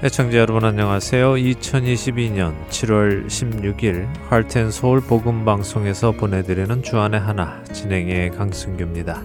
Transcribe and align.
애청자 0.00 0.38
여러분 0.38 0.64
안녕하세요. 0.64 1.32
2022년 1.32 2.54
7월 2.68 3.26
16일 3.26 4.06
할텐 4.28 4.70
서울 4.70 5.00
복음 5.00 5.44
방송에서 5.44 6.12
보내드리는 6.12 6.84
주안의 6.84 7.18
하나 7.18 7.64
진행의 7.64 8.30
강승규입니다. 8.30 9.20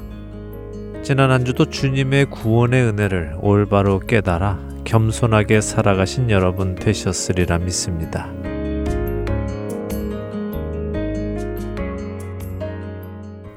지난 1.03 1.29
한 1.29 1.45
주도 1.45 1.69
주님의 1.69 2.25
구원의 2.31 2.85
은혜를 2.85 3.35
올바로 3.39 3.99
깨달아 3.99 4.67
겸손하게 4.83 5.61
살아가신 5.61 6.31
여러분 6.31 6.73
되셨으리라 6.73 7.59
믿습니다. 7.59 8.31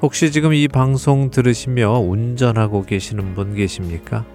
혹시 0.02 0.30
지금 0.30 0.52
이 0.52 0.68
방송 0.68 1.30
들으시며 1.30 1.92
운전하고 1.92 2.82
계시는 2.84 3.34
분 3.34 3.54
계십니까? 3.54 4.26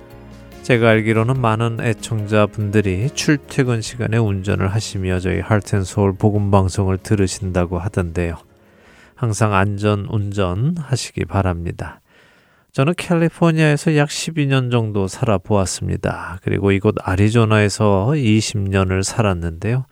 제가 0.64 0.90
알기로는 0.90 1.42
많은 1.42 1.80
애청자분들이 1.82 3.10
출퇴근 3.16 3.82
시간에 3.82 4.18
운전을 4.18 4.68
하시며 4.68 5.20
저희 5.20 5.40
할텐서울 5.40 6.14
복음 6.14 6.52
방송을 6.52 7.00
들으신다고 7.00 7.80
하던데요. 7.80 8.38
항상 9.16 9.54
안전 9.54 10.06
운전 10.10 10.76
하시기 10.78 11.26
바랍니다. 11.26 12.00
저는 12.74 12.94
캘리포니아에서 12.96 13.98
약 13.98 14.10
12년 14.10 14.72
정도 14.72 15.08
살아보았습니다. 15.08 16.40
그리고 16.44 16.72
이곳 16.72 16.96
아리조나에서 17.02 18.12
20년을 18.16 19.04
살았는데요. 19.04 19.86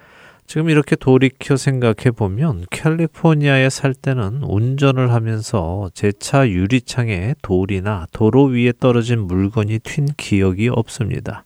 지금 0.49 0.71
이렇게 0.71 0.95
돌이켜 0.95 1.57
생각해 1.57 2.09
보면 2.15 2.65
캘리포니아에 2.71 3.69
살 3.69 3.93
때는 3.93 4.41
운전을 4.41 5.13
하면서 5.13 5.91
제 5.93 6.11
차 6.19 6.49
유리창에 6.49 7.35
돌이나 7.43 8.07
도로 8.13 8.45
위에 8.45 8.73
떨어진 8.79 9.19
물건이 9.19 9.77
튄 9.77 10.17
기억이 10.17 10.69
없습니다. 10.69 11.45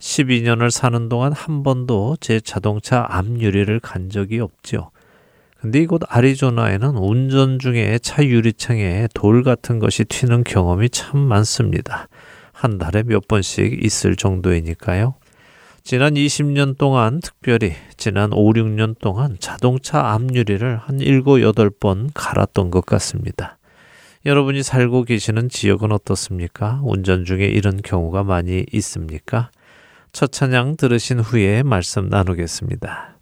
12년을 0.00 0.70
사는 0.70 1.08
동안 1.08 1.32
한 1.32 1.62
번도 1.62 2.18
제 2.20 2.38
자동차 2.38 3.06
앞유리를 3.08 3.80
간 3.80 4.10
적이 4.10 4.40
없죠. 4.40 4.90
근데 5.58 5.80
이곳 5.80 6.02
아리조나에는 6.06 6.94
운전 6.98 7.58
중에 7.58 7.98
차 8.02 8.22
유리창에 8.22 9.08
돌 9.14 9.44
같은 9.44 9.78
것이 9.78 10.04
튀는 10.04 10.44
경험이 10.44 10.90
참 10.90 11.20
많습니다. 11.20 12.08
한 12.52 12.76
달에 12.76 13.02
몇 13.02 13.28
번씩 13.28 13.82
있을 13.82 14.14
정도이니까요. 14.14 15.14
지난 15.86 16.14
20년 16.14 16.76
동안 16.76 17.20
특별히 17.20 17.74
지난 17.96 18.32
5, 18.32 18.54
6년 18.54 18.98
동안 18.98 19.36
자동차 19.38 20.14
앞유리를 20.14 20.78
한 20.78 20.98
7, 20.98 21.22
8번 21.22 22.10
갈았던 22.12 22.72
것 22.72 22.84
같습니다. 22.84 23.56
여러분이 24.24 24.64
살고 24.64 25.04
계시는 25.04 25.48
지역은 25.48 25.92
어떻습니까? 25.92 26.80
운전 26.82 27.24
중에 27.24 27.44
이런 27.46 27.80
경우가 27.82 28.24
많이 28.24 28.66
있습니까? 28.72 29.52
첫 30.10 30.32
찬양 30.32 30.76
들으신 30.76 31.20
후에 31.20 31.62
말씀 31.62 32.08
나누겠습니다. 32.08 33.15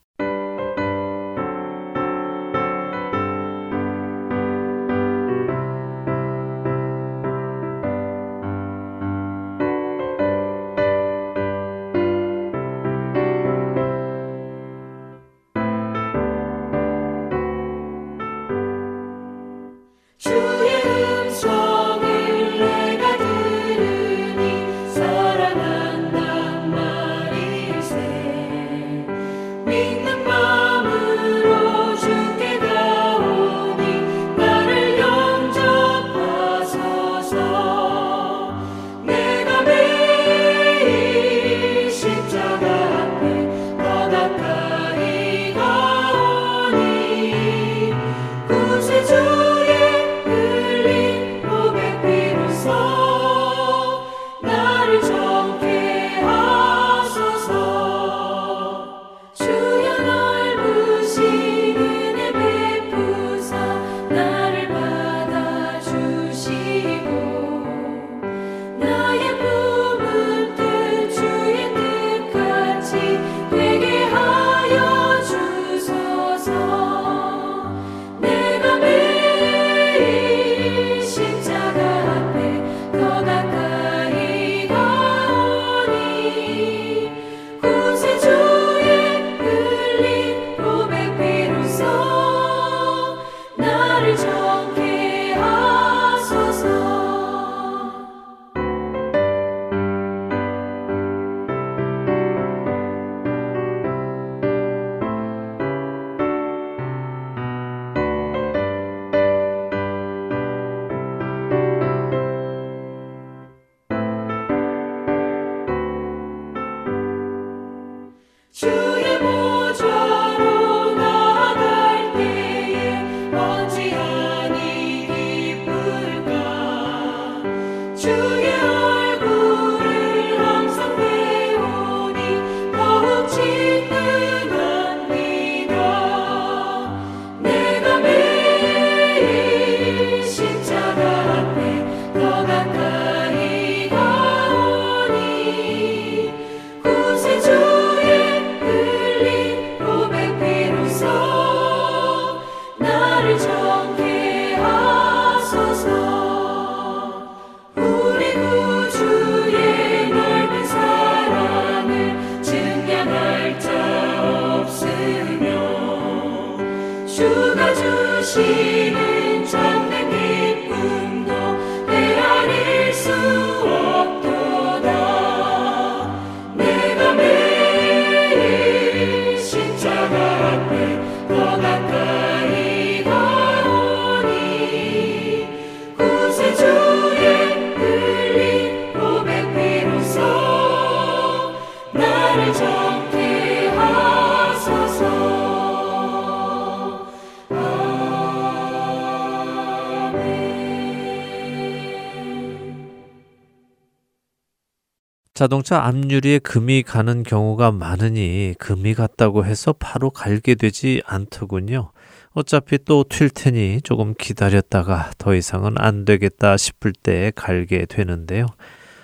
자동차 205.45 205.85
앞유리에 205.85 206.39
금이 206.39 206.85
가는 206.85 207.23
경우가 207.23 207.71
많으니 207.71 208.55
금이 208.59 208.95
갔다고 208.95 209.45
해서 209.45 209.75
바로 209.79 210.09
갈게 210.09 210.55
되지 210.55 211.03
않더군요. 211.05 211.91
어차피 212.33 212.79
또 212.83 213.05
튈 213.05 213.29
테니 213.29 213.83
조금 213.83 214.15
기다렸다가 214.19 215.11
더 215.19 215.35
이상은 215.35 215.75
안 215.77 216.07
되겠다 216.07 216.57
싶을 216.57 216.95
때 216.95 217.31
갈게 217.37 217.85
되는데요. 217.85 218.47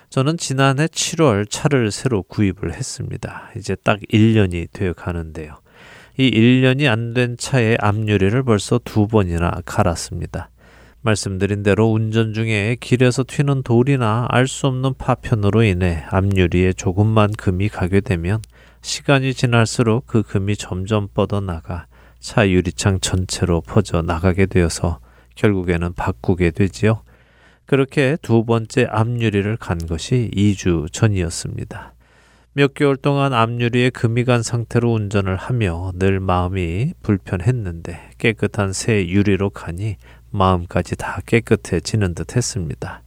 저는 0.08 0.38
지난해 0.38 0.86
7월 0.86 1.44
차를 1.50 1.90
새로 1.90 2.22
구입을 2.22 2.72
했습니다. 2.72 3.50
이제 3.58 3.76
딱 3.84 4.00
1년이 4.10 4.68
되어 4.72 4.94
가는데요. 4.94 5.58
이 6.16 6.30
1년이 6.30 6.90
안 6.90 7.12
된 7.12 7.36
차의 7.38 7.76
앞유리를 7.82 8.42
벌써 8.44 8.80
두 8.82 9.06
번이나 9.08 9.60
갈았습니다. 9.66 10.49
말씀드린 11.02 11.62
대로 11.62 11.90
운전 11.90 12.34
중에 12.34 12.76
길에서 12.78 13.24
튀는 13.26 13.62
돌이나 13.62 14.26
알 14.28 14.46
수 14.46 14.66
없는 14.66 14.94
파편으로 14.98 15.62
인해 15.62 16.04
앞유리에 16.10 16.74
조금만 16.74 17.30
금이 17.32 17.68
가게 17.68 18.00
되면 18.00 18.42
시간이 18.82 19.34
지날수록 19.34 20.06
그 20.06 20.22
금이 20.22 20.56
점점 20.56 21.08
뻗어나가 21.08 21.86
차 22.18 22.48
유리창 22.48 23.00
전체로 23.00 23.62
퍼져 23.62 24.02
나가게 24.02 24.46
되어서 24.46 25.00
결국에는 25.36 25.94
바꾸게 25.94 26.50
되지요. 26.50 27.02
그렇게 27.64 28.16
두 28.20 28.44
번째 28.44 28.86
앞유리를 28.90 29.56
간 29.56 29.78
것이 29.78 30.30
2주 30.34 30.92
전이었습니다. 30.92 31.94
몇 32.52 32.74
개월 32.74 32.96
동안 32.96 33.32
앞유리에 33.32 33.90
금이 33.90 34.24
간 34.24 34.42
상태로 34.42 34.92
운전을 34.92 35.36
하며 35.36 35.92
늘 35.94 36.18
마음이 36.18 36.94
불편했는데 37.00 38.10
깨끗한 38.18 38.72
새 38.72 39.06
유리로 39.06 39.50
가니 39.50 39.96
마음까지 40.30 40.96
다 40.96 41.20
깨끗해지는 41.26 42.14
듯 42.14 42.36
했습니다. 42.36 43.02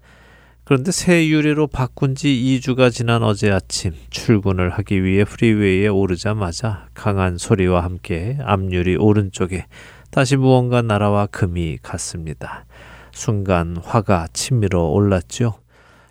그런데 0.65 0.91
새 0.91 1.27
유리로 1.27 1.67
바꾼 1.67 2.15
지 2.15 2.29
2주가 2.29 2.89
지난 2.91 3.21
어제 3.21 3.51
아침 3.51 3.93
출근을 4.09 4.69
하기 4.69 5.03
위해 5.03 5.25
프리웨이에 5.25 5.89
오르자마자 5.89 6.87
강한 6.93 7.37
소리와 7.37 7.83
함께 7.83 8.37
앞유리 8.41 8.95
오른쪽에 8.95 9.65
다시 10.09 10.37
무언가 10.37 10.81
날아와 10.81 11.25
금이 11.27 11.79
갔습니다. 11.81 12.65
순간 13.11 13.77
화가 13.77 14.27
치밀어 14.31 14.83
올랐죠. 14.83 15.55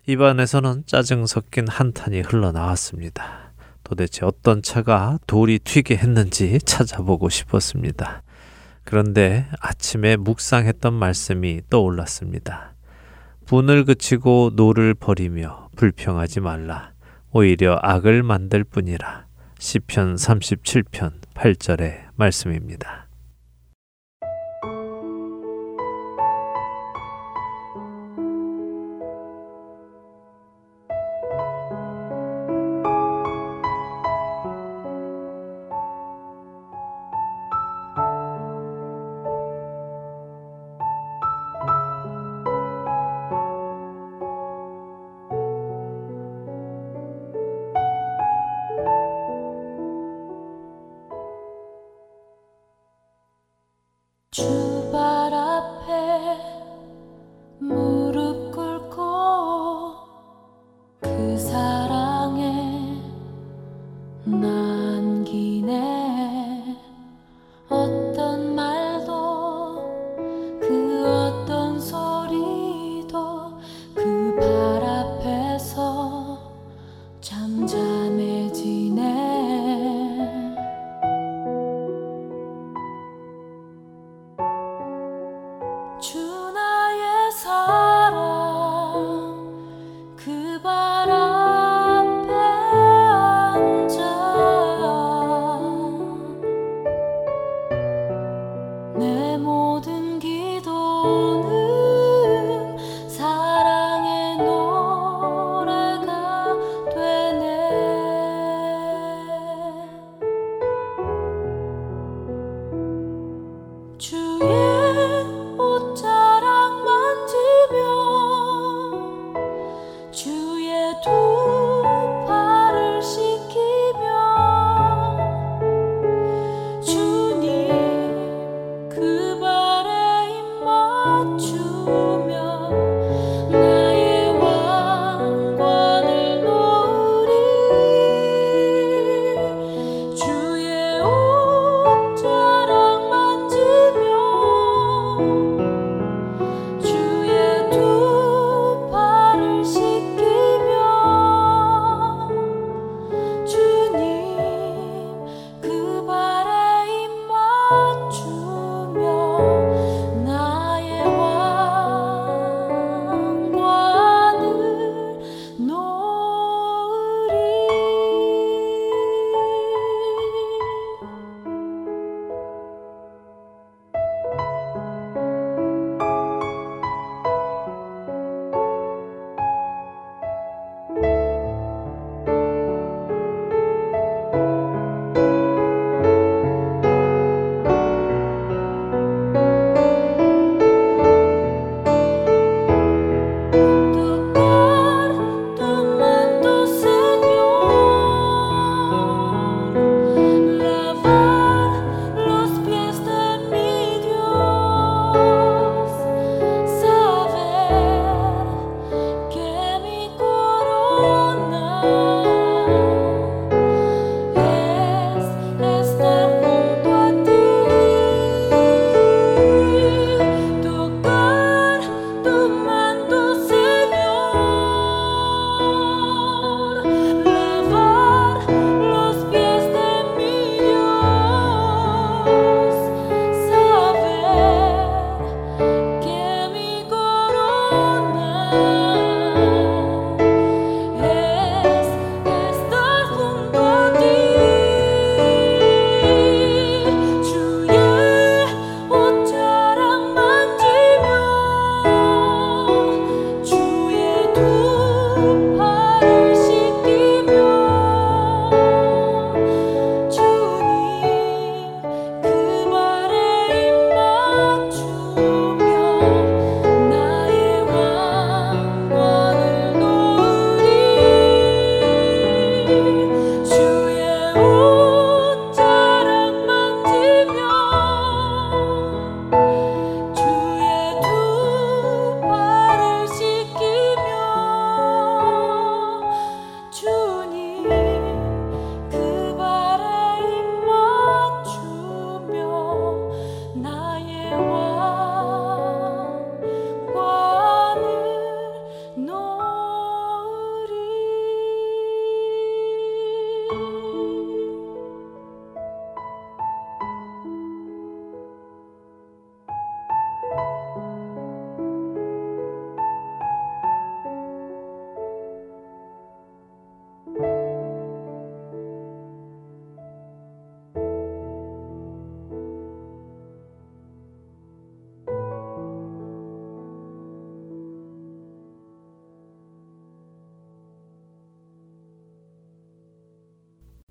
입안에서는 0.07 0.83
짜증 0.87 1.27
섞인 1.27 1.67
한탄이 1.69 2.21
흘러나왔습니다. 2.21 3.53
도대체 3.85 4.27
어떤 4.27 4.63
차가 4.63 5.19
돌이 5.27 5.61
튀게 5.61 5.97
했는지 5.97 6.59
찾아보고 6.59 7.29
싶었습니다. 7.29 8.23
그런데 8.85 9.47
아침에 9.61 10.17
묵상했던 10.17 10.93
말씀이 10.93 11.63
떠올랐습니다. 11.71 12.75
분을 13.47 13.85
그치고 13.85 14.53
노를 14.55 14.95
버리며 14.95 15.69
불평하지 15.77 16.41
말라. 16.41 16.93
오히려 17.31 17.79
악을 17.83 18.23
만들 18.23 18.65
뿐이라. 18.65 19.27
시편 19.59 20.17
37편 20.17 21.13
8절의 21.35 22.09
말씀입니다. 22.17 23.02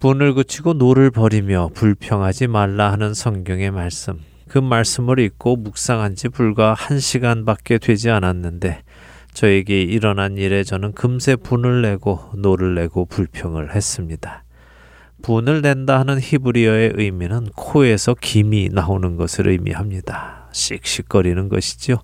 분을 0.01 0.33
그치고 0.33 0.73
노를 0.73 1.11
버리며 1.11 1.69
불평하지 1.75 2.47
말라 2.47 2.91
하는 2.91 3.13
성경의 3.13 3.69
말씀. 3.69 4.19
그 4.47 4.57
말씀을 4.57 5.19
읽고 5.19 5.57
묵상한 5.57 6.15
지 6.15 6.27
불과 6.27 6.73
한 6.73 6.99
시간밖에 6.99 7.77
되지 7.77 8.09
않았는데 8.09 8.81
저에게 9.35 9.83
일어난 9.83 10.37
일에 10.37 10.63
저는 10.63 10.93
금세 10.93 11.35
분을 11.35 11.83
내고 11.83 12.19
노를 12.35 12.73
내고 12.73 13.05
불평을 13.05 13.75
했습니다. 13.75 14.43
분을 15.21 15.61
낸다 15.61 15.99
하는 15.99 16.19
히브리어의 16.19 16.93
의미는 16.95 17.49
코에서 17.55 18.15
김이 18.19 18.69
나오는 18.71 19.17
것을 19.17 19.49
의미합니다. 19.49 20.47
씩씩거리는 20.51 21.47
것이지요. 21.47 21.97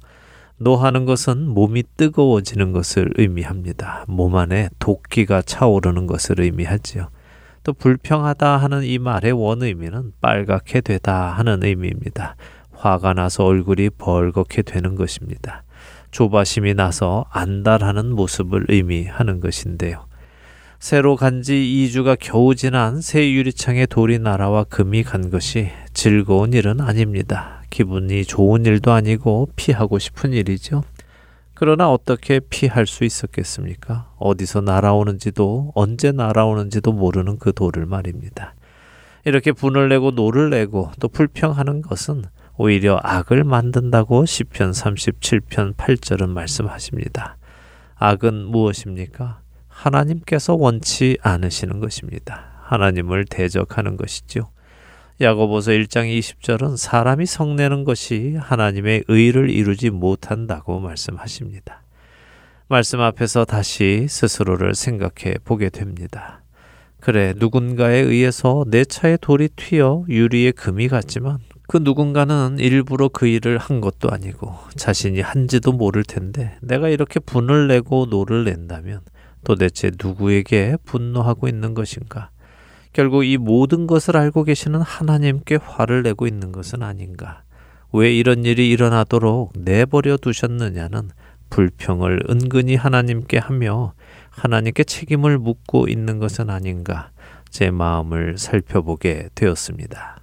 노하는 0.58 1.06
것은 1.06 1.48
몸이 1.48 1.84
뜨거워지는 1.98 2.74
것을 2.74 3.10
의미합니다. 3.16 4.06
몸 4.08 4.36
안에 4.36 4.70
독기가 4.77 5.41
차오르는 5.42 6.06
것을 6.06 6.42
의미하지요. 6.42 7.10
또 7.67 7.74
불평하다 7.74 8.55
하는 8.55 8.86
이 8.86 8.97
말의 8.97 9.33
원의미는 9.33 10.13
빨갛게 10.21 10.79
되다 10.79 11.31
하는 11.31 11.62
의미입니다. 11.65 12.38
화가 12.71 13.13
나서 13.13 13.43
얼굴이 13.43 13.89
벌겋게 13.89 14.63
되는 14.63 14.95
것입니다. 14.95 15.63
조바심이 16.12 16.75
나서 16.75 17.25
안달하는 17.29 18.13
모습을 18.13 18.67
의미하는 18.69 19.41
것인데요. 19.41 20.05
새로 20.79 21.17
간 21.17 21.41
지 21.41 21.55
2주가 21.55 22.15
겨우 22.17 22.55
지난 22.55 23.01
새 23.01 23.33
유리창에 23.33 23.86
돌이 23.86 24.19
날아와 24.19 24.63
금이 24.63 25.03
간 25.03 25.29
것이 25.29 25.69
즐거운 25.93 26.53
일은 26.53 26.79
아닙니다. 26.79 27.63
기분이 27.69 28.24
좋은 28.24 28.65
일도 28.65 28.93
아니고 28.93 29.50
피하고 29.57 30.00
싶은 30.00 30.31
일이죠. 30.31 30.83
그러나 31.59 31.89
어떻게 31.91 32.39
피할 32.39 32.85
수 32.85 33.03
있었겠습니까? 33.03 34.11
어디서 34.17 34.61
날아오는지도 34.61 35.71
언제 35.73 36.11
날아오는지도 36.11 36.91
모르는 36.91 37.39
그 37.39 37.51
돌을 37.51 37.87
말입니다. 37.87 38.53
이렇게 39.25 39.51
분을 39.51 39.89
내고 39.89 40.11
노를 40.11 40.51
내고 40.51 40.91
또 40.99 41.07
불평하는 41.07 41.81
것은 41.81 42.25
오히려 42.57 42.99
악을 43.01 43.43
만든다고 43.43 44.27
시편 44.27 44.69
37편 44.69 45.73
8절은 45.73 46.29
말씀하십니다. 46.29 47.37
악은 47.95 48.35
무엇입니까? 48.45 49.39
하나님께서 49.67 50.53
원치 50.53 51.17
않으시는 51.23 51.79
것입니다. 51.79 52.61
하나님을 52.65 53.25
대적하는 53.25 53.97
것이죠. 53.97 54.51
야고보서 55.19 55.71
1장 55.71 56.07
20절은 56.19 56.77
사람이 56.77 57.25
성내는 57.25 57.86
것이 57.86 58.36
하나님의 58.39 59.05
의를 59.07 59.50
이루지 59.50 59.89
못한다고 59.89 60.79
말씀하십니다. 60.79 61.81
말씀 62.67 63.01
앞에서 63.01 63.45
다시 63.45 64.05
스스로를 64.07 64.75
생각해 64.75 65.36
보게 65.43 65.69
됩니다. 65.69 66.43
그래, 67.00 67.33
누군가에 67.36 67.97
의해서 67.97 68.63
내 68.67 68.86
차에 68.86 69.17
돌이 69.17 69.50
튀어 69.55 70.03
유리에 70.07 70.51
금이 70.51 70.88
갔지만 70.88 71.39
그 71.67 71.77
누군가는 71.77 72.57
일부러 72.59 73.07
그 73.07 73.25
일을 73.25 73.57
한 73.57 73.81
것도 73.81 74.12
아니고 74.12 74.53
자신이 74.75 75.21
한지도 75.21 75.71
모를 75.71 76.03
텐데 76.03 76.57
내가 76.62 76.89
이렇게 76.89 77.19
분을 77.19 77.67
내고 77.67 78.05
노를 78.05 78.43
낸다면 78.43 79.01
도대체 79.43 79.91
누구에게 80.00 80.77
분노하고 80.86 81.47
있는 81.47 81.74
것인가? 81.74 82.29
결국 82.98 83.25
이 83.25 83.38
모든 83.38 83.86
것을 83.86 84.18
알고 84.18 84.44
계시는 84.44 84.82
하나님께 84.82 85.60
화를 85.63 86.01
내고 86.01 86.25
있는 86.25 86.51
것은 86.51 86.82
아닌가. 86.82 87.44
왜 87.94 88.12
이런 88.12 88.44
일이 88.44 88.72
일어나도록 88.72 89.54
내버려 89.56 90.18
두셨느냐는 90.18 91.12
불평을 91.51 92.24
은근히 92.27 92.74
하나님께 92.75 93.38
하며 93.38 93.94
하나님께 94.32 94.84
책임을 94.84 95.38
묻고 95.38 95.88
있는 95.88 96.18
것은 96.18 96.50
아닌가 96.50 97.12
제 97.51 97.70
마음을 97.70 98.39
살펴보게 98.39 99.30
되었습니다. 99.36 100.18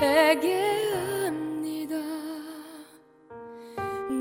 회개합니다. 0.00 1.94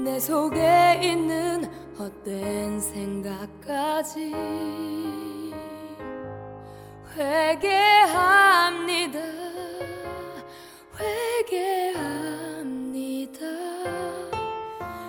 내 0.03 0.19
속에 0.19 0.99
있는 1.03 1.63
헛된 1.97 2.79
생각까지 2.79 4.31
회개합니다. 7.17 9.19
회개합니다. 11.47 13.39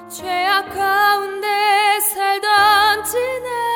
죄악 0.08 0.70
가운데 0.70 2.00
살던 2.00 3.04
지난 3.04 3.75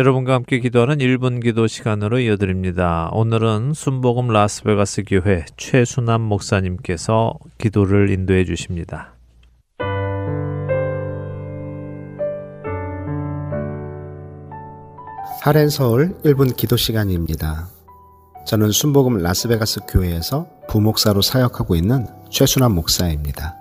여러분과 0.00 0.32
함께 0.32 0.60
기도하는 0.60 0.96
1분 0.96 1.42
기도 1.42 1.66
시간으로 1.66 2.20
이어드립니다. 2.20 3.10
오늘은 3.12 3.74
순복음 3.74 4.28
라스베가스 4.28 5.02
교회 5.06 5.44
최순남 5.58 6.22
목사님께서 6.22 7.34
기도를 7.58 8.08
인도해 8.08 8.46
주십니다. 8.46 9.12
하렌 15.42 15.68
서울 15.68 16.16
1분 16.24 16.56
기도 16.56 16.78
시간입니다. 16.78 17.68
저는 18.46 18.70
순복음 18.70 19.18
라스베가스 19.18 19.80
교회에서 19.86 20.48
부목사로 20.70 21.20
사역하고 21.20 21.76
있는 21.76 22.06
최순환 22.30 22.72
목사입니다. 22.72 23.54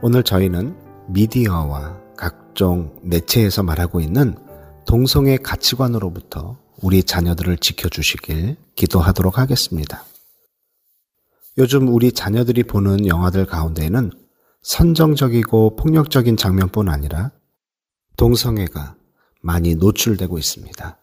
오늘 0.00 0.22
저희는 0.22 0.76
미디어와 1.08 1.98
각종 2.16 2.96
매체에서 3.02 3.64
말하고 3.64 4.00
있는 4.00 4.36
동성애 4.88 5.36
가치관으로부터 5.36 6.58
우리 6.80 7.02
자녀들을 7.02 7.58
지켜주시길 7.58 8.56
기도하도록 8.74 9.36
하겠습니다. 9.36 10.02
요즘 11.58 11.88
우리 11.88 12.10
자녀들이 12.10 12.62
보는 12.62 13.06
영화들 13.06 13.44
가운데에는 13.44 14.10
선정적이고 14.62 15.76
폭력적인 15.76 16.38
장면뿐 16.38 16.88
아니라 16.88 17.32
동성애가 18.16 18.96
많이 19.42 19.74
노출되고 19.74 20.38
있습니다. 20.38 20.98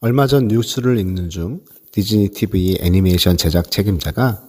얼마 0.00 0.26
전 0.26 0.46
뉴스를 0.48 0.98
읽는 0.98 1.30
중 1.30 1.64
디즈니 1.92 2.28
TV 2.28 2.76
애니메이션 2.82 3.38
제작 3.38 3.70
책임자가 3.70 4.46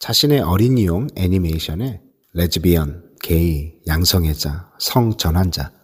자신의 0.00 0.40
어린이용 0.40 1.10
애니메이션에 1.14 2.02
레즈비언, 2.32 3.04
게이, 3.22 3.74
양성애자, 3.86 4.72
성전환자, 4.80 5.77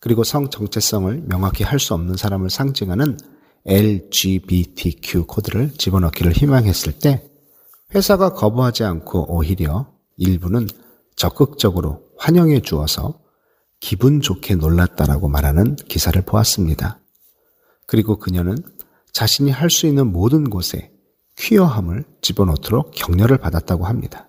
그리고 0.00 0.24
성 0.24 0.50
정체성을 0.50 1.24
명확히 1.26 1.64
할 1.64 1.78
수 1.78 1.94
없는 1.94 2.16
사람을 2.16 2.50
상징하는 2.50 3.18
LGBTQ 3.66 5.26
코드를 5.26 5.72
집어넣기를 5.76 6.32
희망했을 6.32 6.98
때 6.98 7.28
회사가 7.94 8.34
거부하지 8.34 8.84
않고 8.84 9.34
오히려 9.34 9.92
일부는 10.16 10.66
적극적으로 11.16 12.02
환영해 12.18 12.60
주어서 12.60 13.20
기분 13.80 14.20
좋게 14.20 14.56
놀랐다라고 14.56 15.28
말하는 15.28 15.76
기사를 15.76 16.20
보았습니다. 16.22 17.00
그리고 17.86 18.18
그녀는 18.18 18.56
자신이 19.12 19.50
할 19.50 19.70
수 19.70 19.86
있는 19.86 20.12
모든 20.12 20.48
곳에 20.50 20.92
퀴어함을 21.36 22.04
집어넣도록 22.20 22.92
격려를 22.94 23.38
받았다고 23.38 23.86
합니다. 23.86 24.28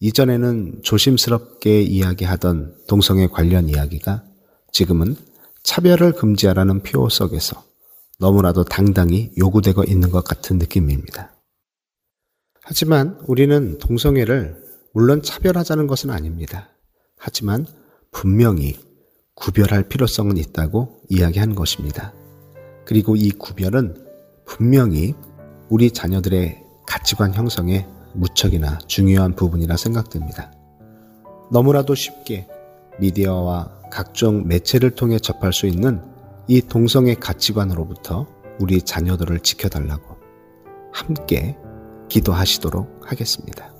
이전에는 0.00 0.80
조심스럽게 0.82 1.82
이야기하던 1.82 2.76
동성애 2.88 3.28
관련 3.28 3.68
이야기가 3.68 4.24
지금은 4.72 5.16
차별을 5.62 6.12
금지하라는 6.12 6.82
표어 6.82 7.08
속에서 7.08 7.62
너무나도 8.18 8.64
당당히 8.64 9.30
요구되고 9.38 9.84
있는 9.84 10.10
것 10.10 10.24
같은 10.24 10.58
느낌입니다. 10.58 11.32
하지만 12.62 13.18
우리는 13.26 13.78
동성애를 13.78 14.62
물론 14.94 15.22
차별하자는 15.22 15.86
것은 15.86 16.10
아닙니다. 16.10 16.70
하지만 17.18 17.66
분명히 18.10 18.78
구별할 19.34 19.88
필요성은 19.88 20.36
있다고 20.36 21.02
이야기한 21.08 21.54
것입니다. 21.54 22.14
그리고 22.84 23.16
이 23.16 23.30
구별은 23.30 24.06
분명히 24.46 25.14
우리 25.68 25.90
자녀들의 25.90 26.62
가치관 26.86 27.34
형성에 27.34 27.86
무척이나 28.14 28.78
중요한 28.86 29.34
부분이라 29.34 29.76
생각됩니다. 29.76 30.52
너무나도 31.50 31.94
쉽게 31.94 32.48
미디어와 33.00 33.81
각종 33.92 34.48
매체를 34.48 34.92
통해 34.92 35.18
접할 35.18 35.52
수 35.52 35.66
있는 35.66 36.02
이 36.48 36.62
동성애 36.62 37.14
가치관으로부터 37.14 38.26
우리 38.58 38.80
자녀들을 38.80 39.38
지켜달라고 39.40 40.16
함께 40.94 41.58
기도하시도록 42.08 43.02
하겠습니다. 43.04 43.71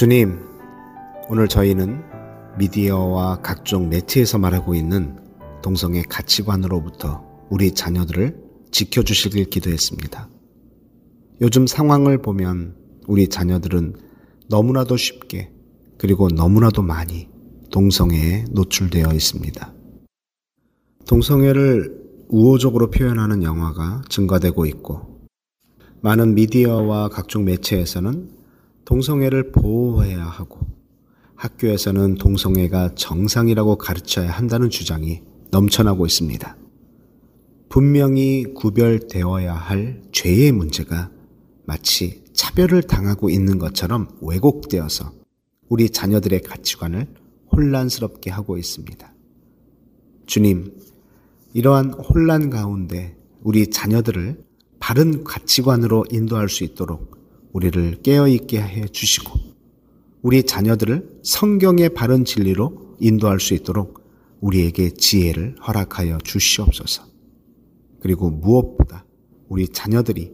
주님, 0.00 0.38
오늘 1.28 1.46
저희는 1.46 2.02
미디어와 2.56 3.42
각종 3.42 3.90
매체에서 3.90 4.38
말하고 4.38 4.74
있는 4.74 5.18
동성애 5.60 6.00
가치관으로부터 6.08 7.22
우리 7.50 7.74
자녀들을 7.74 8.34
지켜주시길 8.70 9.50
기도했습니다. 9.50 10.30
요즘 11.42 11.66
상황을 11.66 12.22
보면 12.22 12.76
우리 13.08 13.28
자녀들은 13.28 13.94
너무나도 14.48 14.96
쉽게 14.96 15.52
그리고 15.98 16.28
너무나도 16.28 16.80
많이 16.80 17.28
동성애에 17.70 18.46
노출되어 18.52 19.12
있습니다. 19.12 19.74
동성애를 21.06 22.24
우호적으로 22.28 22.88
표현하는 22.88 23.42
영화가 23.42 24.04
증가되고 24.08 24.64
있고 24.64 25.28
많은 26.00 26.34
미디어와 26.34 27.10
각종 27.10 27.44
매체에서는 27.44 28.39
동성애를 28.90 29.52
보호해야 29.52 30.24
하고 30.24 30.58
학교에서는 31.36 32.16
동성애가 32.16 32.96
정상이라고 32.96 33.78
가르쳐야 33.78 34.30
한다는 34.30 34.68
주장이 34.68 35.22
넘쳐나고 35.52 36.06
있습니다. 36.06 36.56
분명히 37.68 38.52
구별되어야 38.52 39.54
할 39.54 40.02
죄의 40.10 40.50
문제가 40.50 41.10
마치 41.64 42.24
차별을 42.32 42.82
당하고 42.82 43.30
있는 43.30 43.58
것처럼 43.60 44.08
왜곡되어서 44.20 45.12
우리 45.68 45.88
자녀들의 45.88 46.42
가치관을 46.42 47.06
혼란스럽게 47.52 48.30
하고 48.30 48.58
있습니다. 48.58 49.14
주님, 50.26 50.74
이러한 51.54 51.92
혼란 51.92 52.50
가운데 52.50 53.16
우리 53.42 53.70
자녀들을 53.70 54.44
바른 54.80 55.22
가치관으로 55.22 56.06
인도할 56.10 56.48
수 56.48 56.64
있도록 56.64 57.19
우리를 57.52 58.02
깨어있게 58.02 58.60
해 58.60 58.88
주시고 58.88 59.38
우리 60.22 60.42
자녀들을 60.42 61.20
성경의 61.22 61.94
바른 61.94 62.24
진리로 62.24 62.96
인도할 63.00 63.40
수 63.40 63.54
있도록 63.54 64.00
우리에게 64.40 64.90
지혜를 64.90 65.56
허락하여 65.66 66.18
주시옵소서. 66.18 67.04
그리고 68.00 68.30
무엇보다 68.30 69.04
우리 69.48 69.68
자녀들이 69.68 70.32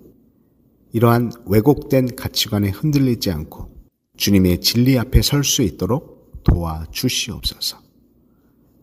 이러한 0.93 1.33
왜곡된 1.47 2.17
가치관에 2.17 2.71
흔들리지 2.71 3.31
않고 3.31 3.71
주님의 4.17 4.61
진리 4.61 4.99
앞에 4.99 5.23
설 5.23 5.45
수 5.45 5.63
있도록 5.63 6.43
도와 6.45 6.87
주시옵소서. 6.91 7.79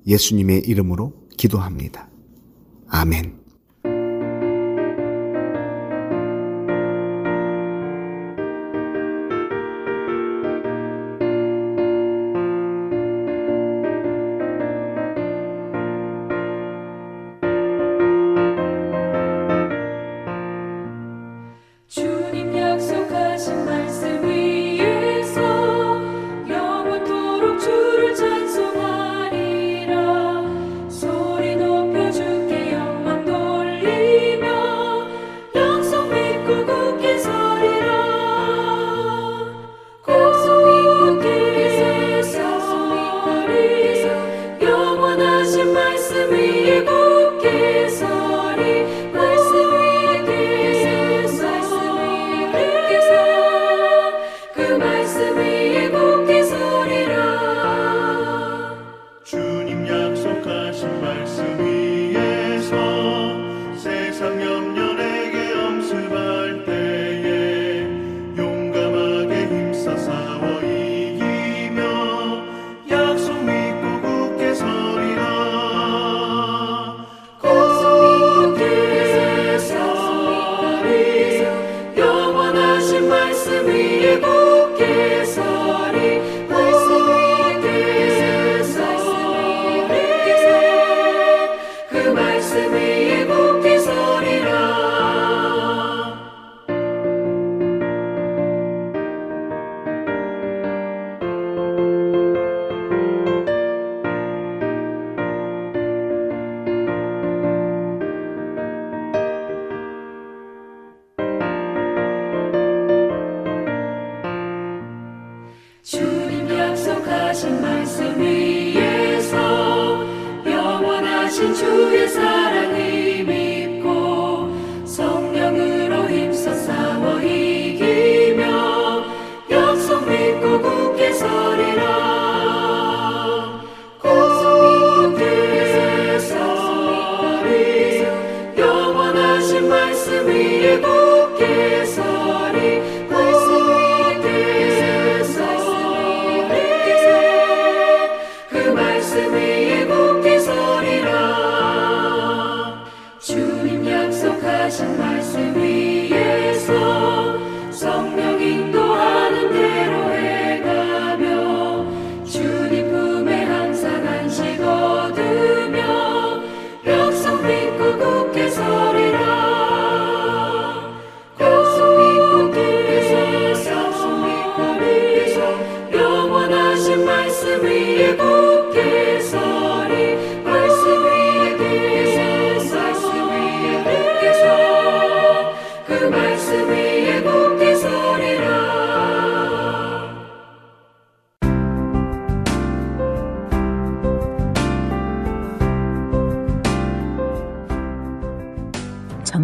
예수님의 0.06 0.64
이름으로 0.66 1.28
기도합니다. 1.38 2.10
아멘. 2.88 3.43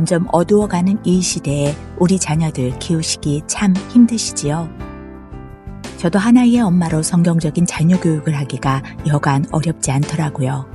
점점 0.09 0.25
어두워가는 0.31 0.97
이 1.03 1.21
시대에 1.21 1.75
우리 1.99 2.17
자녀들 2.17 2.79
키우시기 2.79 3.43
참 3.45 3.75
힘드시지요. 3.75 4.67
저도 5.97 6.17
하나의 6.17 6.59
엄마로 6.61 7.03
성경적인 7.03 7.67
자녀 7.67 7.99
교육을 7.99 8.35
하기가 8.35 8.81
여간 9.05 9.45
어렵지 9.51 9.91
않더라고요. 9.91 10.67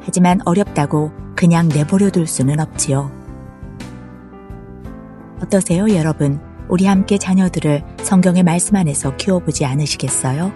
하지만 0.00 0.38
어렵다고 0.44 1.10
그냥 1.34 1.68
내버려 1.68 2.10
둘 2.10 2.28
수는 2.28 2.60
없지요. 2.60 3.10
어떠세요, 5.42 5.92
여러분? 5.92 6.40
우리 6.68 6.86
함께 6.86 7.18
자녀들을 7.18 7.82
성경의 8.02 8.44
말씀 8.44 8.76
안에서 8.76 9.16
키워보지 9.16 9.64
않으시겠어요? 9.64 10.52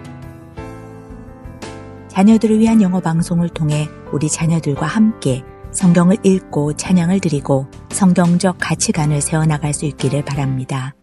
자녀들을 2.07 2.59
위한 2.59 2.81
영어 2.81 3.01
방송을 3.01 3.49
통해 3.49 3.89
우리 4.13 4.29
자녀들과 4.29 4.85
함께 4.85 5.43
성경을 5.73 6.17
읽고 6.23 6.73
찬양을 6.73 7.19
드리고 7.19 7.67
성경적 7.91 8.57
가치관을 8.59 9.21
세워나갈 9.21 9.73
수 9.73 9.85
있기를 9.85 10.23
바랍니다. 10.23 10.93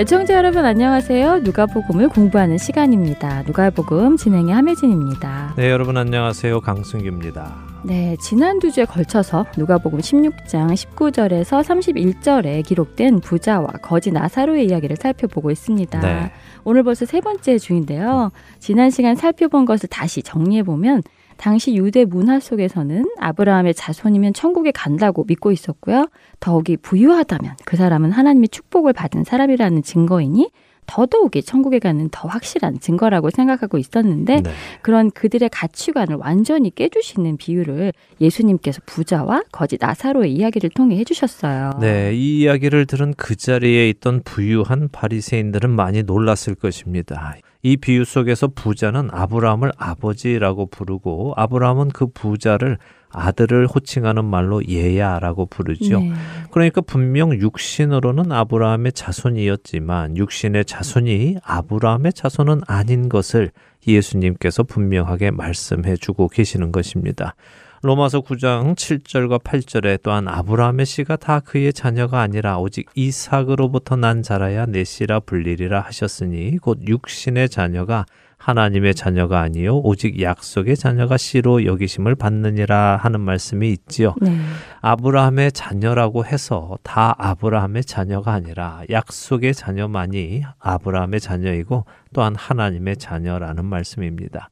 애청자 0.00 0.34
여러분 0.34 0.64
안녕하세요. 0.64 1.40
누가복음을 1.40 2.10
공부하는 2.10 2.56
시간입니다. 2.56 3.42
누가복음 3.42 4.16
진행의 4.16 4.54
함혜진입니다. 4.54 5.54
네, 5.56 5.72
여러분 5.72 5.96
안녕하세요. 5.96 6.60
강승규입니다. 6.60 7.56
네, 7.82 8.16
지난 8.20 8.60
두 8.60 8.70
주에 8.70 8.84
걸쳐서 8.84 9.46
누가복음 9.56 9.98
16장 9.98 10.72
19절에서 10.72 11.64
31절에 11.64 12.64
기록된 12.64 13.18
부자와 13.18 13.66
거지 13.82 14.12
나사로의 14.12 14.66
이야기를 14.66 14.94
살펴보고 14.94 15.50
있습니다. 15.50 15.98
네. 15.98 16.30
오늘 16.62 16.84
벌써 16.84 17.04
세 17.04 17.20
번째 17.20 17.58
주인데요. 17.58 18.30
지난 18.60 18.90
시간 18.90 19.16
살펴본 19.16 19.64
것을 19.64 19.88
다시 19.88 20.22
정리해 20.22 20.62
보면 20.62 21.02
당시 21.38 21.74
유대 21.76 22.04
문화 22.04 22.40
속에서는 22.40 23.06
아브라함의 23.18 23.74
자손이면 23.74 24.34
천국에 24.34 24.70
간다고 24.72 25.24
믿고 25.24 25.52
있었고요. 25.52 26.08
더욱이 26.40 26.76
부유하다면 26.76 27.56
그 27.64 27.76
사람은 27.76 28.12
하나님의 28.12 28.48
축복을 28.48 28.92
받은 28.92 29.24
사람이라는 29.24 29.82
증거이니 29.82 30.50
더더욱이 30.88 31.42
천국에 31.42 31.78
가는 31.78 32.08
더 32.10 32.26
확실한 32.26 32.80
증거라고 32.80 33.30
생각하고 33.30 33.78
있었는데 33.78 34.40
네. 34.40 34.50
그런 34.82 35.10
그들의 35.10 35.48
가치관을 35.50 36.16
완전히 36.16 36.74
깨주시는 36.74 37.36
비유를 37.36 37.92
예수님께서 38.20 38.80
부자와 38.86 39.44
거지 39.52 39.76
나사로의 39.78 40.32
이야기를 40.32 40.70
통해 40.70 40.96
해주셨어요. 40.96 41.72
네, 41.80 42.14
이 42.14 42.40
이야기를 42.40 42.86
들은 42.86 43.14
그 43.16 43.36
자리에 43.36 43.88
있던 43.90 44.22
부유한 44.24 44.88
바리새인들은 44.90 45.70
많이 45.70 46.02
놀랐을 46.02 46.54
것입니다. 46.54 47.36
이 47.62 47.76
비유 47.76 48.04
속에서 48.04 48.48
부자는 48.48 49.08
아브라함을 49.12 49.72
아버지라고 49.76 50.66
부르고 50.66 51.34
아브라함은 51.36 51.88
그 51.88 52.06
부자를 52.06 52.78
아들을 53.10 53.66
호칭하는 53.66 54.24
말로 54.24 54.62
예야라고 54.66 55.46
부르죠. 55.46 56.00
네. 56.00 56.12
그러니까 56.50 56.80
분명 56.82 57.32
육신으로는 57.32 58.30
아브라함의 58.32 58.92
자손이었지만 58.92 60.16
육신의 60.16 60.66
자손이 60.66 61.36
아브라함의 61.42 62.12
자손은 62.12 62.62
아닌 62.66 63.08
것을 63.08 63.50
예수님께서 63.86 64.62
분명하게 64.62 65.30
말씀해 65.30 65.96
주고 65.96 66.28
계시는 66.28 66.70
것입니다. 66.70 67.34
로마서 67.82 68.22
9장 68.22 68.74
7절과 68.74 69.44
8절에 69.44 70.02
또한 70.02 70.26
아브라함의 70.26 70.84
씨가 70.84 71.14
다 71.14 71.38
그의 71.38 71.72
자녀가 71.72 72.20
아니라 72.20 72.58
오직 72.58 72.88
이삭으로부터 72.96 73.94
난 73.94 74.24
자라야 74.24 74.66
내 74.66 74.82
씨라 74.82 75.20
불리리라 75.20 75.82
하셨으니 75.82 76.58
곧 76.58 76.80
육신의 76.84 77.48
자녀가 77.48 78.04
하나님의 78.36 78.94
자녀가 78.96 79.40
아니요 79.40 79.78
오직 79.78 80.20
약속의 80.20 80.76
자녀가 80.76 81.16
씨로 81.16 81.66
여기심을 81.66 82.16
받느니라 82.16 82.96
하는 82.96 83.20
말씀이 83.20 83.70
있지요. 83.70 84.16
네. 84.20 84.36
아브라함의 84.80 85.52
자녀라고 85.52 86.24
해서 86.24 86.78
다 86.82 87.14
아브라함의 87.16 87.84
자녀가 87.84 88.32
아니라 88.32 88.82
약속의 88.90 89.54
자녀만이 89.54 90.42
아브라함의 90.58 91.20
자녀이고 91.20 91.84
또한 92.12 92.34
하나님의 92.34 92.96
자녀라는 92.96 93.64
말씀입니다. 93.64 94.50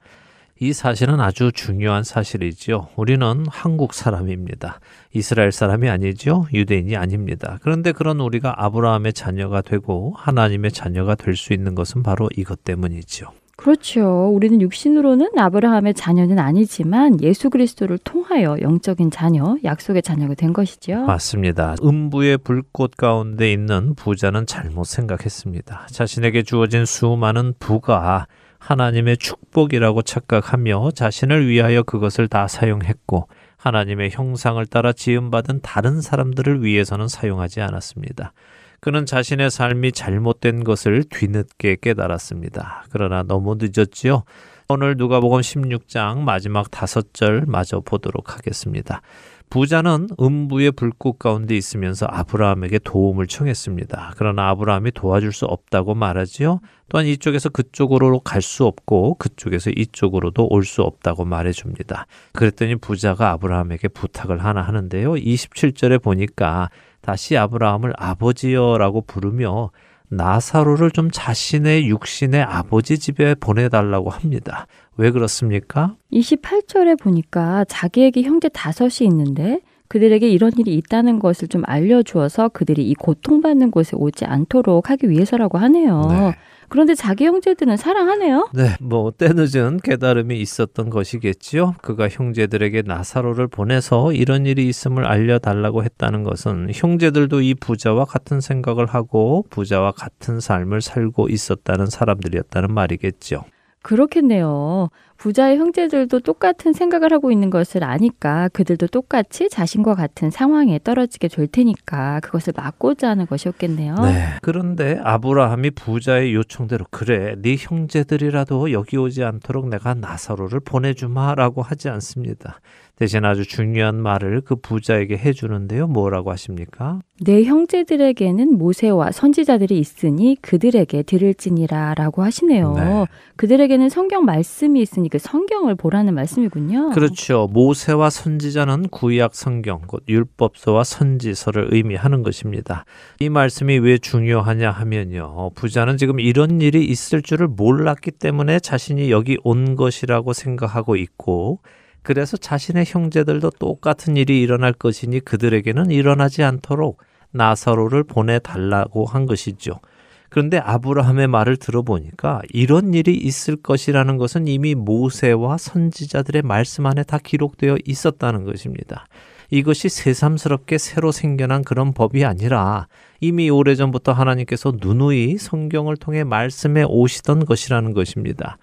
이 0.59 0.73
사실은 0.73 1.21
아주 1.21 1.53
중요한 1.53 2.03
사실이지요. 2.03 2.89
우리는 2.97 3.45
한국 3.51 3.93
사람입니다. 3.93 4.81
이스라엘 5.13 5.53
사람이 5.53 5.89
아니죠. 5.91 6.47
유대인이 6.53 6.97
아닙니다. 6.97 7.59
그런데 7.63 7.93
그런 7.93 8.21
우리가 8.21 8.65
아브라함의 8.65 9.13
자녀가 9.13 9.61
되고 9.61 10.15
하나님의 10.17 10.73
자녀가 10.73 11.15
될 11.15 11.37
수 11.37 11.53
있는 11.53 11.75
것은 11.75 12.03
바로 12.03 12.31
이것 12.35 12.65
때문이지요. 12.65 13.29
그렇죠. 13.59 14.31
우리는 14.35 14.61
육신으로는 14.63 15.39
아브라함의 15.39 15.93
자녀는 15.95 16.39
아니지만 16.39 17.23
예수 17.23 17.51
그리스도를 17.51 17.99
통하여 17.99 18.57
영적인 18.61 19.11
자녀, 19.11 19.57
약속의 19.65 20.03
자녀가 20.03 20.35
된 20.35 20.55
것이죠. 20.55 21.01
맞습니다. 21.05 21.75
음부의 21.83 22.39
불꽃 22.39 22.97
가운데 22.97 23.53
있는 23.53 23.95
부자는 23.95 24.47
잘못 24.47 24.85
생각했습니다. 24.87 25.89
자신에게 25.91 26.43
주어진 26.43 26.87
수많은 26.87 27.55
부가 27.59 28.27
하나님의 28.67 29.19
축복이라고 29.19 30.03
착각하며 30.03 30.91
자신을 30.91 31.47
위하여 31.47 31.85
그것을 31.85 32.27
다 32.27 32.49
사용했고 32.49 33.29
하나님의 33.59 34.11
형상을 34.11 34.65
따라 34.67 34.93
지음받은 34.93 35.61
다른 35.63 36.01
사람들을 36.01 36.65
위해서는 36.65 37.07
사용하지 37.07 37.61
않았습니다. 37.61 38.33
그는 38.81 39.07
자신의 39.07 39.53
삶이 39.53 39.93
잘못된 39.93 40.65
것을 40.65 41.05
뒤늦게 41.09 41.77
깨달았습니다. 41.81 42.87
그러나 42.91 43.23
너무 43.23 43.57
늦었지요. 43.57 44.25
오늘 44.69 44.97
누가복음 44.97 45.43
16장 45.43 46.19
마지막 46.19 46.69
다섯 46.73 47.15
절 47.15 47.45
마저 47.47 47.79
보도록 47.79 48.35
하겠습니다. 48.35 49.01
부자는 49.49 50.09
음부의 50.21 50.73
불꽃 50.73 51.19
가운데 51.19 51.57
있으면서 51.57 52.07
아브라함에게 52.11 52.81
도움을 52.81 53.27
청했습니다. 53.27 54.15
그러나 54.17 54.49
아브라함이 54.51 54.93
도와줄 54.93 55.33
수 55.33 55.45
없다고 55.47 55.95
말하지요. 55.95 56.61
또한 56.89 57.07
이쪽에서 57.07 57.49
그쪽으로 57.49 58.21
갈 58.21 58.43
수 58.43 58.65
없고 58.65 59.15
그쪽에서 59.15 59.71
이쪽으로도 59.71 60.49
올 60.51 60.65
수 60.65 60.83
없다고 60.83 61.25
말해줍니다. 61.25 62.07
그랬더니 62.33 62.77
부자가 62.77 63.31
아브라함에게 63.33 63.89
부탁을 63.89 64.45
하나 64.45 64.63
하는데요. 64.63 65.13
27절에 65.13 66.03
보니까 66.03 66.71
다시 67.01 67.37
아브라함을 67.37 67.93
아버지여라고 67.97 69.03
부르며 69.03 69.71
나사로를 70.09 70.91
좀 70.93 71.11
자신의 71.11 71.89
육신의 71.89 72.43
아버지 72.43 72.99
집에 72.99 73.35
보내달라고 73.35 74.11
합니다. 74.11 74.67
왜 74.97 75.11
그렇습니까? 75.11 75.97
28절에 76.13 76.99
보니까 76.99 77.65
자기에게 77.69 78.23
형제 78.23 78.49
다섯이 78.49 79.09
있는데 79.09 79.61
그들에게 79.89 80.29
이런 80.29 80.53
일이 80.59 80.75
있다는 80.75 81.19
것을 81.19 81.49
좀 81.49 81.63
알려주어서 81.65 82.49
그들이 82.49 82.89
이 82.89 82.95
고통받는 82.95 83.71
곳에 83.71 83.97
오지 83.97 84.25
않도록 84.25 84.91
하기 84.91 85.09
위해서라고 85.11 85.59
하네요. 85.59 86.03
네. 86.11 86.35
그런데 86.69 86.97
자기 86.97 87.25
형제들은 87.27 87.77
사랑하네요. 87.77 88.49
네, 88.53 88.75
뭐 88.81 89.13
때늦은 89.17 89.79
깨달음이 89.85 90.41
있었던 90.41 90.91
것이겠지요. 90.91 91.77
그가 91.81 92.09
형제들에게 92.09 92.83
나사로를 92.83 93.47
보내서 93.47 94.13
이런 94.13 94.47
일이 94.47 94.67
있음을 94.67 95.05
알려달라고 95.07 95.85
했다는 95.85 96.25
것은 96.25 96.71
형제들도 96.75 97.41
이 97.41 97.55
부자와 97.55 98.05
같은 98.05 98.41
생각을 98.41 98.87
하고 98.87 99.45
부자와 99.51 99.93
같은 99.93 100.41
삶을 100.41 100.81
살고 100.81 101.29
있었다는 101.29 101.87
사람들이었다는 101.87 102.75
말이겠죠. 102.75 103.45
그렇겠네요. 103.87 104.91
부자의 105.17 105.59
형제들도 105.59 106.19
똑같은 106.21 106.73
생각을 106.73 107.13
하고 107.13 107.31
있는 107.31 107.51
것을 107.51 107.85
아니까 107.85 108.49
그들도 108.49 108.89
똑같이 108.89 109.49
자신과 109.49 109.95
같은 109.95 110.31
상황에 110.31 110.81
떨어지게 110.83 111.29
될 111.29 111.47
테니까 111.47 112.19
그것을 112.21 112.53
막고자 112.57 113.11
하는 113.11 113.27
것이었겠네요. 113.27 113.95
네. 113.95 114.25
그런데 114.43 114.99
아브라함이 115.03 115.71
부자의 115.71 116.35
요청대로 116.35 116.85
그래, 116.91 117.37
네 117.39 117.55
형제들이라도 117.57 118.73
여기 118.73 118.97
오지 118.97 119.23
않도록 119.23 119.69
내가 119.69 119.95
나사로를 119.95 120.61
보내주마라고 120.61 121.63
하지 121.63 121.89
않습니다. 121.89 122.61
대신 122.99 123.27
아주 123.27 123.47
중요한 123.47 124.01
말을 124.01 124.41
그 124.41 124.57
부자에게 124.57 125.19
해주는데요. 125.19 125.87
뭐라고 125.87 126.31
하십니까? 126.31 127.01
내 127.21 127.45
형제들에게는 127.45 128.57
모세와 128.57 129.13
선지자들이 129.13 129.79
있으니 129.79 130.37
그들에게 130.41 131.03
들을지니라 131.03 131.93
라고 131.95 132.23
하시네요. 132.23 132.73
네. 132.73 133.07
그들에게는 133.37 133.91
성경 133.91 134.25
말씀이 134.25 134.81
있으니 134.81 135.11
그 135.11 135.19
성경을 135.19 135.75
보라는 135.75 136.15
말씀이군요. 136.15 136.91
그렇죠. 136.91 137.51
모세와 137.53 138.09
선지자는 138.09 138.89
구약 138.89 139.35
성경, 139.35 139.83
곧 139.87 140.03
율법서와 140.09 140.85
선지서를 140.85 141.69
의미하는 141.73 142.23
것입니다. 142.23 142.87
이 143.21 143.29
말씀이 143.29 143.79
왜 143.79 143.99
중요하냐 143.99 144.71
하면요. 144.71 145.51
부자는 145.55 145.99
지금 145.99 146.19
이런 146.19 146.63
일이 146.63 146.83
있을 146.87 147.21
줄을 147.21 147.47
몰랐기 147.47 148.13
때문에 148.13 148.59
자신이 148.59 149.11
여기 149.11 149.37
온 149.45 149.77
것이라고 149.77 150.33
생각하고 150.33 150.97
있고, 150.97 151.61
그래서 152.07 152.37
자신의 152.37 152.85
형제들도 152.87 153.51
똑같은 153.59 154.17
일이 154.17 154.41
일어날 154.41 154.73
것이니 154.73 155.19
그들에게는 155.25 155.91
일어나지 155.91 156.45
않도록 156.45 157.03
나사로를 157.33 158.05
보내달라고 158.05 159.07
한 159.07 159.27
것이죠. 159.27 159.81
그런데 160.29 160.59
아브라함의 160.59 161.27
말을 161.27 161.57
들어보니까 161.57 162.43
이런 162.51 162.95
일이 162.95 163.13
있을 163.13 163.57
것이라는 163.57 164.19
것은 164.19 164.47
이미 164.47 164.77
모세와 164.77 165.59
선지자들의 165.59 166.43
말씀 166.43 166.87
안에 166.87 167.03
다 167.03 167.19
기록되어 167.19 167.79
있었다는 167.85 168.45
것입니다. 168.45 169.07
이것이 169.51 169.89
새삼스럽게 169.89 170.79
새로 170.79 171.11
생겨난 171.11 171.65
그런 171.65 171.93
법이 171.93 172.25
아니라 172.25 172.87
이미 173.21 173.51
오래전부터 173.51 174.13
하나님께서 174.13 174.75
누누이 174.81 175.39
성경을 175.39 175.97
통해 175.97 176.23
말씀해 176.23 176.85
오시던 176.85 177.47
것이라는 177.47 177.95
것입니다. 177.95 178.59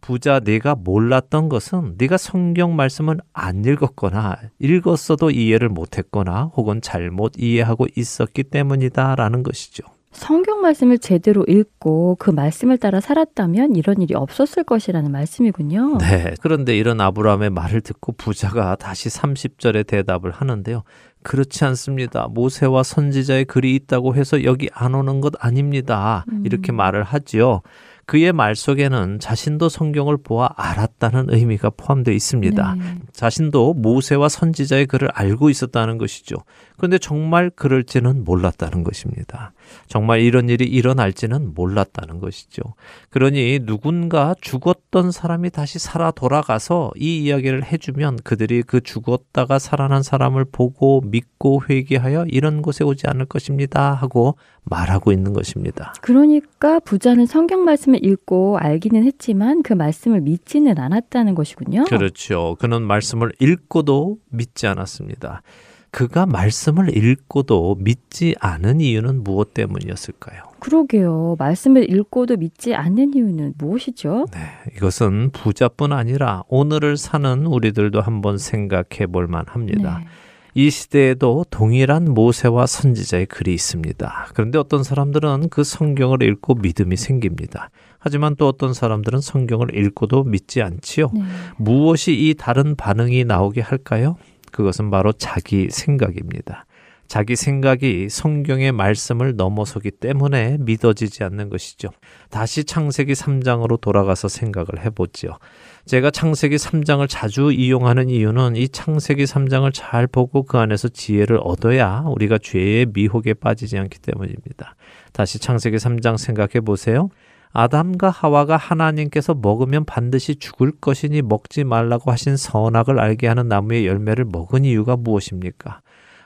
부자 0.00 0.40
네가 0.40 0.76
몰랐던 0.76 1.48
것은 1.48 1.94
네가 1.98 2.16
성경 2.16 2.76
말씀을 2.76 3.18
안 3.32 3.64
읽었거나 3.64 4.36
읽었어도 4.58 5.30
이해를 5.30 5.68
못했거나 5.68 6.52
혹은 6.56 6.80
잘못 6.80 7.32
이해하고 7.36 7.86
있었기 7.96 8.44
때문이다라는 8.44 9.42
것이죠. 9.42 9.84
성경 10.12 10.62
말씀을 10.62 10.98
제대로 10.98 11.44
읽고 11.46 12.16
그 12.18 12.30
말씀을 12.30 12.78
따라 12.78 13.00
살았다면 13.00 13.76
이런 13.76 14.02
일이 14.02 14.14
없었을 14.14 14.64
것이라는 14.64 15.12
말씀이군요. 15.12 15.98
네. 15.98 16.34
그런데 16.40 16.76
이런 16.76 17.00
아브라함의 17.00 17.50
말을 17.50 17.82
듣고 17.82 18.12
부자가 18.12 18.74
다시 18.76 19.08
30절에 19.10 19.86
대답을 19.86 20.30
하는데요. 20.32 20.82
그렇지 21.22 21.64
않습니다. 21.66 22.26
모세와 22.28 22.82
선지자의 22.82 23.44
글이 23.44 23.74
있다고 23.74 24.14
해서 24.14 24.44
여기 24.44 24.68
안 24.72 24.94
오는 24.94 25.20
것 25.20 25.34
아닙니다. 25.38 26.24
이렇게 26.44 26.72
말을 26.72 27.02
하지요. 27.02 27.62
그의 28.08 28.32
말 28.32 28.56
속에는 28.56 29.18
자신도 29.20 29.68
성경을 29.68 30.16
보아 30.16 30.48
알았다는 30.56 31.26
의미가 31.28 31.72
포함되어 31.76 32.14
있습니다. 32.14 32.74
네. 32.74 32.82
자신도 33.12 33.74
모세와 33.74 34.30
선지자의 34.30 34.86
글을 34.86 35.10
알고 35.12 35.50
있었다는 35.50 35.98
것이죠. 35.98 36.36
그런데 36.78 36.96
정말 36.96 37.50
그럴지는 37.50 38.24
몰랐다는 38.24 38.82
것입니다. 38.82 39.52
정말 39.86 40.20
이런 40.20 40.48
일이 40.48 40.64
일어날지는 40.64 41.54
몰랐다는 41.54 42.20
것이죠. 42.20 42.62
그러니 43.10 43.60
누군가 43.64 44.34
죽었던 44.40 45.10
사람이 45.10 45.50
다시 45.50 45.78
살아 45.78 46.10
돌아가서 46.10 46.92
이 46.96 47.18
이야기를 47.24 47.64
해주면 47.64 48.18
그들이 48.24 48.62
그 48.62 48.80
죽었다가 48.80 49.58
살아난 49.58 50.02
사람을 50.02 50.44
보고 50.50 51.00
믿고 51.04 51.62
회개하여 51.68 52.26
이런 52.28 52.62
곳에 52.62 52.84
오지 52.84 53.06
않을 53.06 53.26
것입니다 53.26 53.92
하고 53.92 54.36
말하고 54.64 55.12
있는 55.12 55.32
것입니다. 55.32 55.94
그러니까 56.00 56.78
부자는 56.80 57.26
성경 57.26 57.64
말씀을 57.64 58.04
읽고 58.04 58.58
알기는 58.58 59.04
했지만 59.04 59.62
그 59.62 59.72
말씀을 59.72 60.20
믿지는 60.20 60.78
않았다는 60.78 61.34
것이군요. 61.34 61.84
그렇죠. 61.84 62.56
그는 62.58 62.82
말씀을 62.82 63.32
읽고도 63.40 64.18
믿지 64.30 64.66
않았습니다. 64.66 65.42
그가 65.90 66.26
말씀을 66.26 66.96
읽고도 66.96 67.76
믿지 67.80 68.34
않은 68.40 68.80
이유는 68.80 69.24
무엇 69.24 69.54
때문이었을까요? 69.54 70.42
그러게요. 70.58 71.36
말씀을 71.38 71.90
읽고도 71.90 72.36
믿지 72.36 72.74
않는 72.74 73.14
이유는 73.14 73.54
무엇이죠? 73.58 74.26
네, 74.32 74.40
이것은 74.76 75.30
부자뿐 75.30 75.92
아니라 75.92 76.42
오늘을 76.48 76.96
사는 76.96 77.46
우리들도 77.46 78.00
한번 78.00 78.38
생각해 78.38 79.06
볼 79.10 79.28
만합니다. 79.28 79.98
네. 80.00 80.06
이 80.54 80.70
시대에도 80.70 81.44
동일한 81.50 82.06
모세와 82.06 82.66
선지자의 82.66 83.26
글이 83.26 83.54
있습니다. 83.54 84.28
그런데 84.34 84.58
어떤 84.58 84.82
사람들은 84.82 85.50
그 85.50 85.62
성경을 85.62 86.22
읽고 86.22 86.56
믿음이 86.56 86.96
생깁니다. 86.96 87.70
하지만 88.00 88.34
또 88.36 88.48
어떤 88.48 88.74
사람들은 88.74 89.20
성경을 89.20 89.76
읽고도 89.76 90.24
믿지 90.24 90.62
않지요. 90.62 91.10
네. 91.14 91.20
무엇이 91.58 92.12
이 92.12 92.34
다른 92.34 92.74
반응이 92.74 93.24
나오게 93.24 93.60
할까요? 93.60 94.16
그것은 94.58 94.90
바로 94.90 95.12
자기 95.12 95.70
생각입니다. 95.70 96.66
자기 97.06 97.36
생각이 97.36 98.08
성경의 98.10 98.72
말씀을 98.72 99.36
넘어서기 99.36 99.92
때문에 99.92 100.56
믿어지지 100.58 101.22
않는 101.22 101.48
것이죠. 101.48 101.90
다시 102.28 102.64
창세기 102.64 103.12
3장으로 103.12 103.80
돌아가서 103.80 104.26
생각을 104.26 104.84
해보지요. 104.84 105.38
제가 105.86 106.10
창세기 106.10 106.56
3장을 106.56 107.06
자주 107.08 107.52
이용하는 107.52 108.10
이유는 108.10 108.56
이 108.56 108.68
창세기 108.68 109.24
3장을 109.24 109.70
잘 109.72 110.08
보고 110.08 110.42
그 110.42 110.58
안에서 110.58 110.88
지혜를 110.88 111.38
얻어야 111.40 112.02
우리가 112.06 112.38
죄의 112.38 112.86
미혹에 112.92 113.34
빠지지 113.34 113.78
않기 113.78 114.00
때문입니다. 114.00 114.74
다시 115.12 115.38
창세기 115.38 115.76
3장 115.76 116.18
생각해 116.18 116.62
보세요. 116.64 117.10
아담과 117.52 118.10
하와가 118.10 118.56
하나님께서 118.56 119.34
먹으면 119.34 119.84
반드시 119.84 120.36
죽을 120.36 120.72
것이니 120.72 121.22
먹지 121.22 121.64
말라고 121.64 122.10
하신 122.10 122.36
선악을 122.36 122.98
알게 122.98 123.26
하는 123.26 123.48
나무의 123.48 123.86
열매를 123.86 124.24
먹은 124.26 124.64
이유가 124.64 124.96
무엇입니까? 124.96 125.80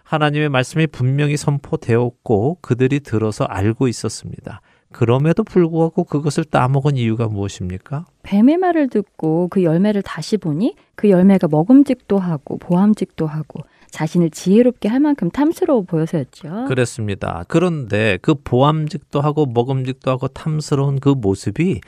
하나님의 0.05 0.49
말씀이 0.51 0.87
분명히 0.89 1.37
선포되었고 1.37 2.59
그들이 2.61 3.01
들어서 3.01 3.45
알고 3.45 3.89
있었습니다. 3.89 4.61
그럼에도 4.93 5.43
불구하고 5.43 6.05
그것을 6.05 6.45
따먹은 6.45 6.97
이유가 6.97 7.27
무엇입니까? 7.27 8.05
뱀의 8.23 8.59
말을 8.59 8.89
듣고 8.89 9.49
그 9.49 9.63
열매를 9.63 10.03
다시 10.03 10.37
보니 10.37 10.77
그 10.95 11.09
열매가 11.09 11.49
먹음직도 11.49 12.19
하고 12.19 12.59
보암직도 12.59 13.27
하고 13.27 13.61
자신을 13.93 14.31
지혜롭게 14.31 14.89
할 14.89 15.01
만큼 15.01 15.31
탐스러워 15.31 15.83
보여서였죠. 15.83 16.65
그랬습니다. 16.67 17.45
그런데 17.47 18.19
그 18.23 18.35
보암직도 18.35 19.21
하고 19.21 19.47
먹음직도 19.47 20.11
하고 20.11 20.29
탐스러운 20.29 20.99
그 20.99 21.11
모습이 21.11 21.81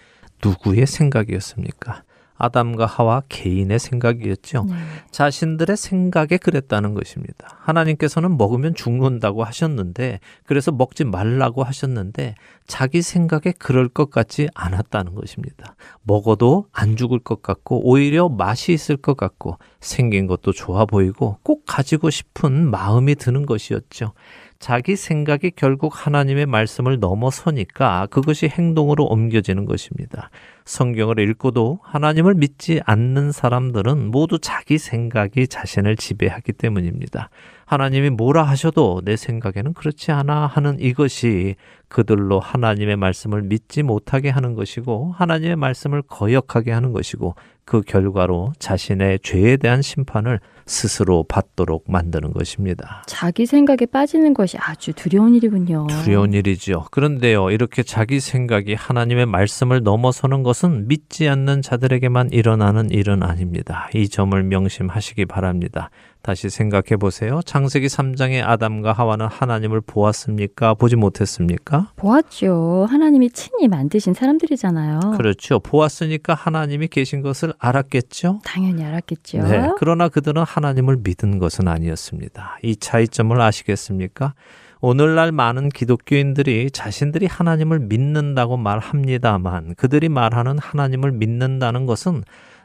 누구의 0.44 0.86
생각이었습니까? 0.86 2.04
아담과 2.36 2.86
하와 2.86 3.22
개인의 3.28 3.78
생각이었죠. 3.78 4.64
네. 4.64 4.74
자신들의 5.10 5.76
생각에 5.76 6.36
그랬다는 6.36 6.94
것입니다. 6.94 7.58
하나님께서는 7.60 8.36
먹으면 8.36 8.74
죽는다고 8.74 9.44
하셨는데, 9.44 10.20
그래서 10.44 10.72
먹지 10.72 11.04
말라고 11.04 11.62
하셨는데, 11.62 12.34
자기 12.66 13.02
생각에 13.02 13.52
그럴 13.58 13.88
것 13.88 14.10
같지 14.10 14.48
않았다는 14.54 15.14
것입니다. 15.14 15.76
먹어도 16.02 16.66
안 16.72 16.96
죽을 16.96 17.18
것 17.18 17.42
같고, 17.42 17.88
오히려 17.88 18.28
맛이 18.28 18.72
있을 18.72 18.96
것 18.96 19.16
같고, 19.16 19.58
생긴 19.80 20.26
것도 20.26 20.52
좋아 20.52 20.84
보이고, 20.86 21.38
꼭 21.42 21.62
가지고 21.66 22.10
싶은 22.10 22.70
마음이 22.70 23.14
드는 23.14 23.46
것이었죠. 23.46 24.12
자기 24.58 24.96
생각이 24.96 25.52
결국 25.56 25.92
하나님의 25.94 26.46
말씀을 26.46 26.98
넘어서니까 26.98 28.06
그것이 28.06 28.48
행동으로 28.48 29.04
옮겨지는 29.04 29.66
것입니다. 29.66 30.30
성경을 30.64 31.18
읽고도 31.18 31.80
하나님을 31.82 32.34
믿지 32.34 32.80
않는 32.84 33.32
사람들은 33.32 34.10
모두 34.10 34.38
자기 34.38 34.78
생각이 34.78 35.48
자신을 35.48 35.96
지배하기 35.96 36.52
때문입니다. 36.54 37.28
하나님이 37.66 38.10
뭐라 38.10 38.42
하셔도 38.42 39.00
내 39.04 39.16
생각에는 39.16 39.74
그렇지 39.74 40.12
않아 40.12 40.46
하는 40.46 40.78
이것이 40.80 41.56
그들로 41.88 42.40
하나님의 42.40 42.96
말씀을 42.96 43.42
믿지 43.42 43.82
못하게 43.82 44.30
하는 44.30 44.54
것이고 44.54 45.14
하나님의 45.16 45.56
말씀을 45.56 46.02
거역하게 46.02 46.72
하는 46.72 46.92
것이고 46.92 47.34
그 47.64 47.80
결과로 47.80 48.52
자신의 48.58 49.20
죄에 49.22 49.56
대한 49.56 49.80
심판을 49.80 50.40
스스로 50.66 51.24
받도록 51.28 51.84
만드는 51.88 52.32
것입니다. 52.32 53.02
자기 53.06 53.46
생각에 53.46 53.86
빠지는 53.90 54.34
것이 54.34 54.56
아주 54.58 54.92
두려운 54.92 55.34
일이군요. 55.34 55.86
두려운 55.86 56.32
일이지요. 56.32 56.86
그런데요, 56.90 57.50
이렇게 57.50 57.82
자기 57.82 58.20
생각이 58.20 58.74
하나님의 58.74 59.26
말씀을 59.26 59.82
넘어서는 59.82 60.42
것은 60.42 60.88
믿지 60.88 61.28
않는 61.28 61.62
자들에게만 61.62 62.30
일어나는 62.32 62.90
일은 62.90 63.22
아닙니다. 63.22 63.88
이 63.94 64.08
점을 64.08 64.42
명심하시기 64.42 65.26
바랍니다. 65.26 65.90
다시 66.24 66.48
생각해 66.48 66.96
보세요. 66.98 67.40
창세기 67.44 67.86
3장의 67.86 68.42
아담과 68.42 68.94
하와는 68.94 69.26
하나님을 69.26 69.82
보았습니까? 69.82 70.72
보지 70.72 70.96
못했습니까? 70.96 71.92
보았죠. 71.96 72.86
하나님이 72.88 73.28
친히 73.28 73.68
만드신 73.68 74.14
사람들이잖아요. 74.14 75.00
그렇죠. 75.18 75.60
보았으니까 75.60 76.32
하나님이 76.32 76.88
계신 76.88 77.20
것을 77.20 77.52
알았겠죠? 77.58 78.40
당연히 78.42 78.82
알았겠죠. 78.82 79.42
네. 79.42 79.68
그러나 79.76 80.08
그들은 80.08 80.42
하나님을 80.44 80.96
믿은 81.04 81.38
것은 81.38 81.68
아니었습니다. 81.68 82.56
이 82.62 82.74
차이점을 82.76 83.38
아시겠습니까? 83.38 84.32
오늘날 84.80 85.30
많은 85.30 85.68
기독교인들이 85.68 86.70
자신들이 86.70 87.26
하나님을 87.26 87.80
믿는다고 87.80 88.56
말합니다만 88.56 89.74
그들이 89.74 90.08
말하는 90.08 90.58
하나님을 90.58 91.12
믿는다는 91.12 91.84
것은 91.84 92.22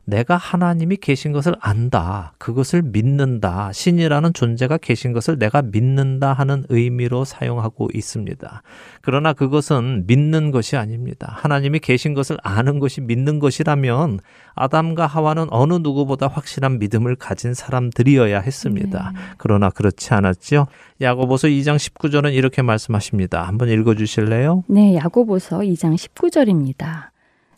내가 0.10 0.38
하나님이 0.38 0.98
계신 0.98 1.32
것을 1.32 1.56
안다. 1.60 2.34
그것을 2.38 2.82
믿는다. 2.82 3.72
신이라는 3.72 4.34
존재가 4.34 4.78
계신 4.78 5.14
것을 5.14 5.38
내가 5.38 5.62
믿는다 5.62 6.34
하는 6.34 6.66
의미로 6.70 7.26
사용하고 7.26 7.90
있습니다. 7.94 8.62
그러나 9.02 9.34
그것은 9.34 10.06
믿는 10.08 10.52
것이 10.52 10.76
아닙니다. 10.76 11.34
하나님이 11.38 11.80
계신 11.80 12.14
것을 12.14 12.38
아는 12.44 12.80
것이 12.80 13.02
믿는 13.02 13.40
것이라면 13.40 14.20
아담과 14.56 15.06
하와는 15.08 15.48
어느 15.52 15.76
누구보다 15.76 16.28
확실한 16.28 16.80
믿음을 16.80 17.16
가진 17.16 17.54
사람들이어야 17.54 18.40
했습니다. 18.40 19.14
그러나 19.38 19.70
그렇지 19.70 20.14
않았지요. 20.14 20.68
야고보서 21.02 21.48
2장 21.48 21.78
19절은 21.78 22.34
이렇게 22.34 22.62
말씀하십니다. 22.62 23.44
한번 23.44 23.70
읽어 23.70 23.96
주실래요? 23.96 24.64
네, 24.68 24.96
야고보서 24.96 25.60
2장 25.60 25.96
19절입니다. 25.96 27.10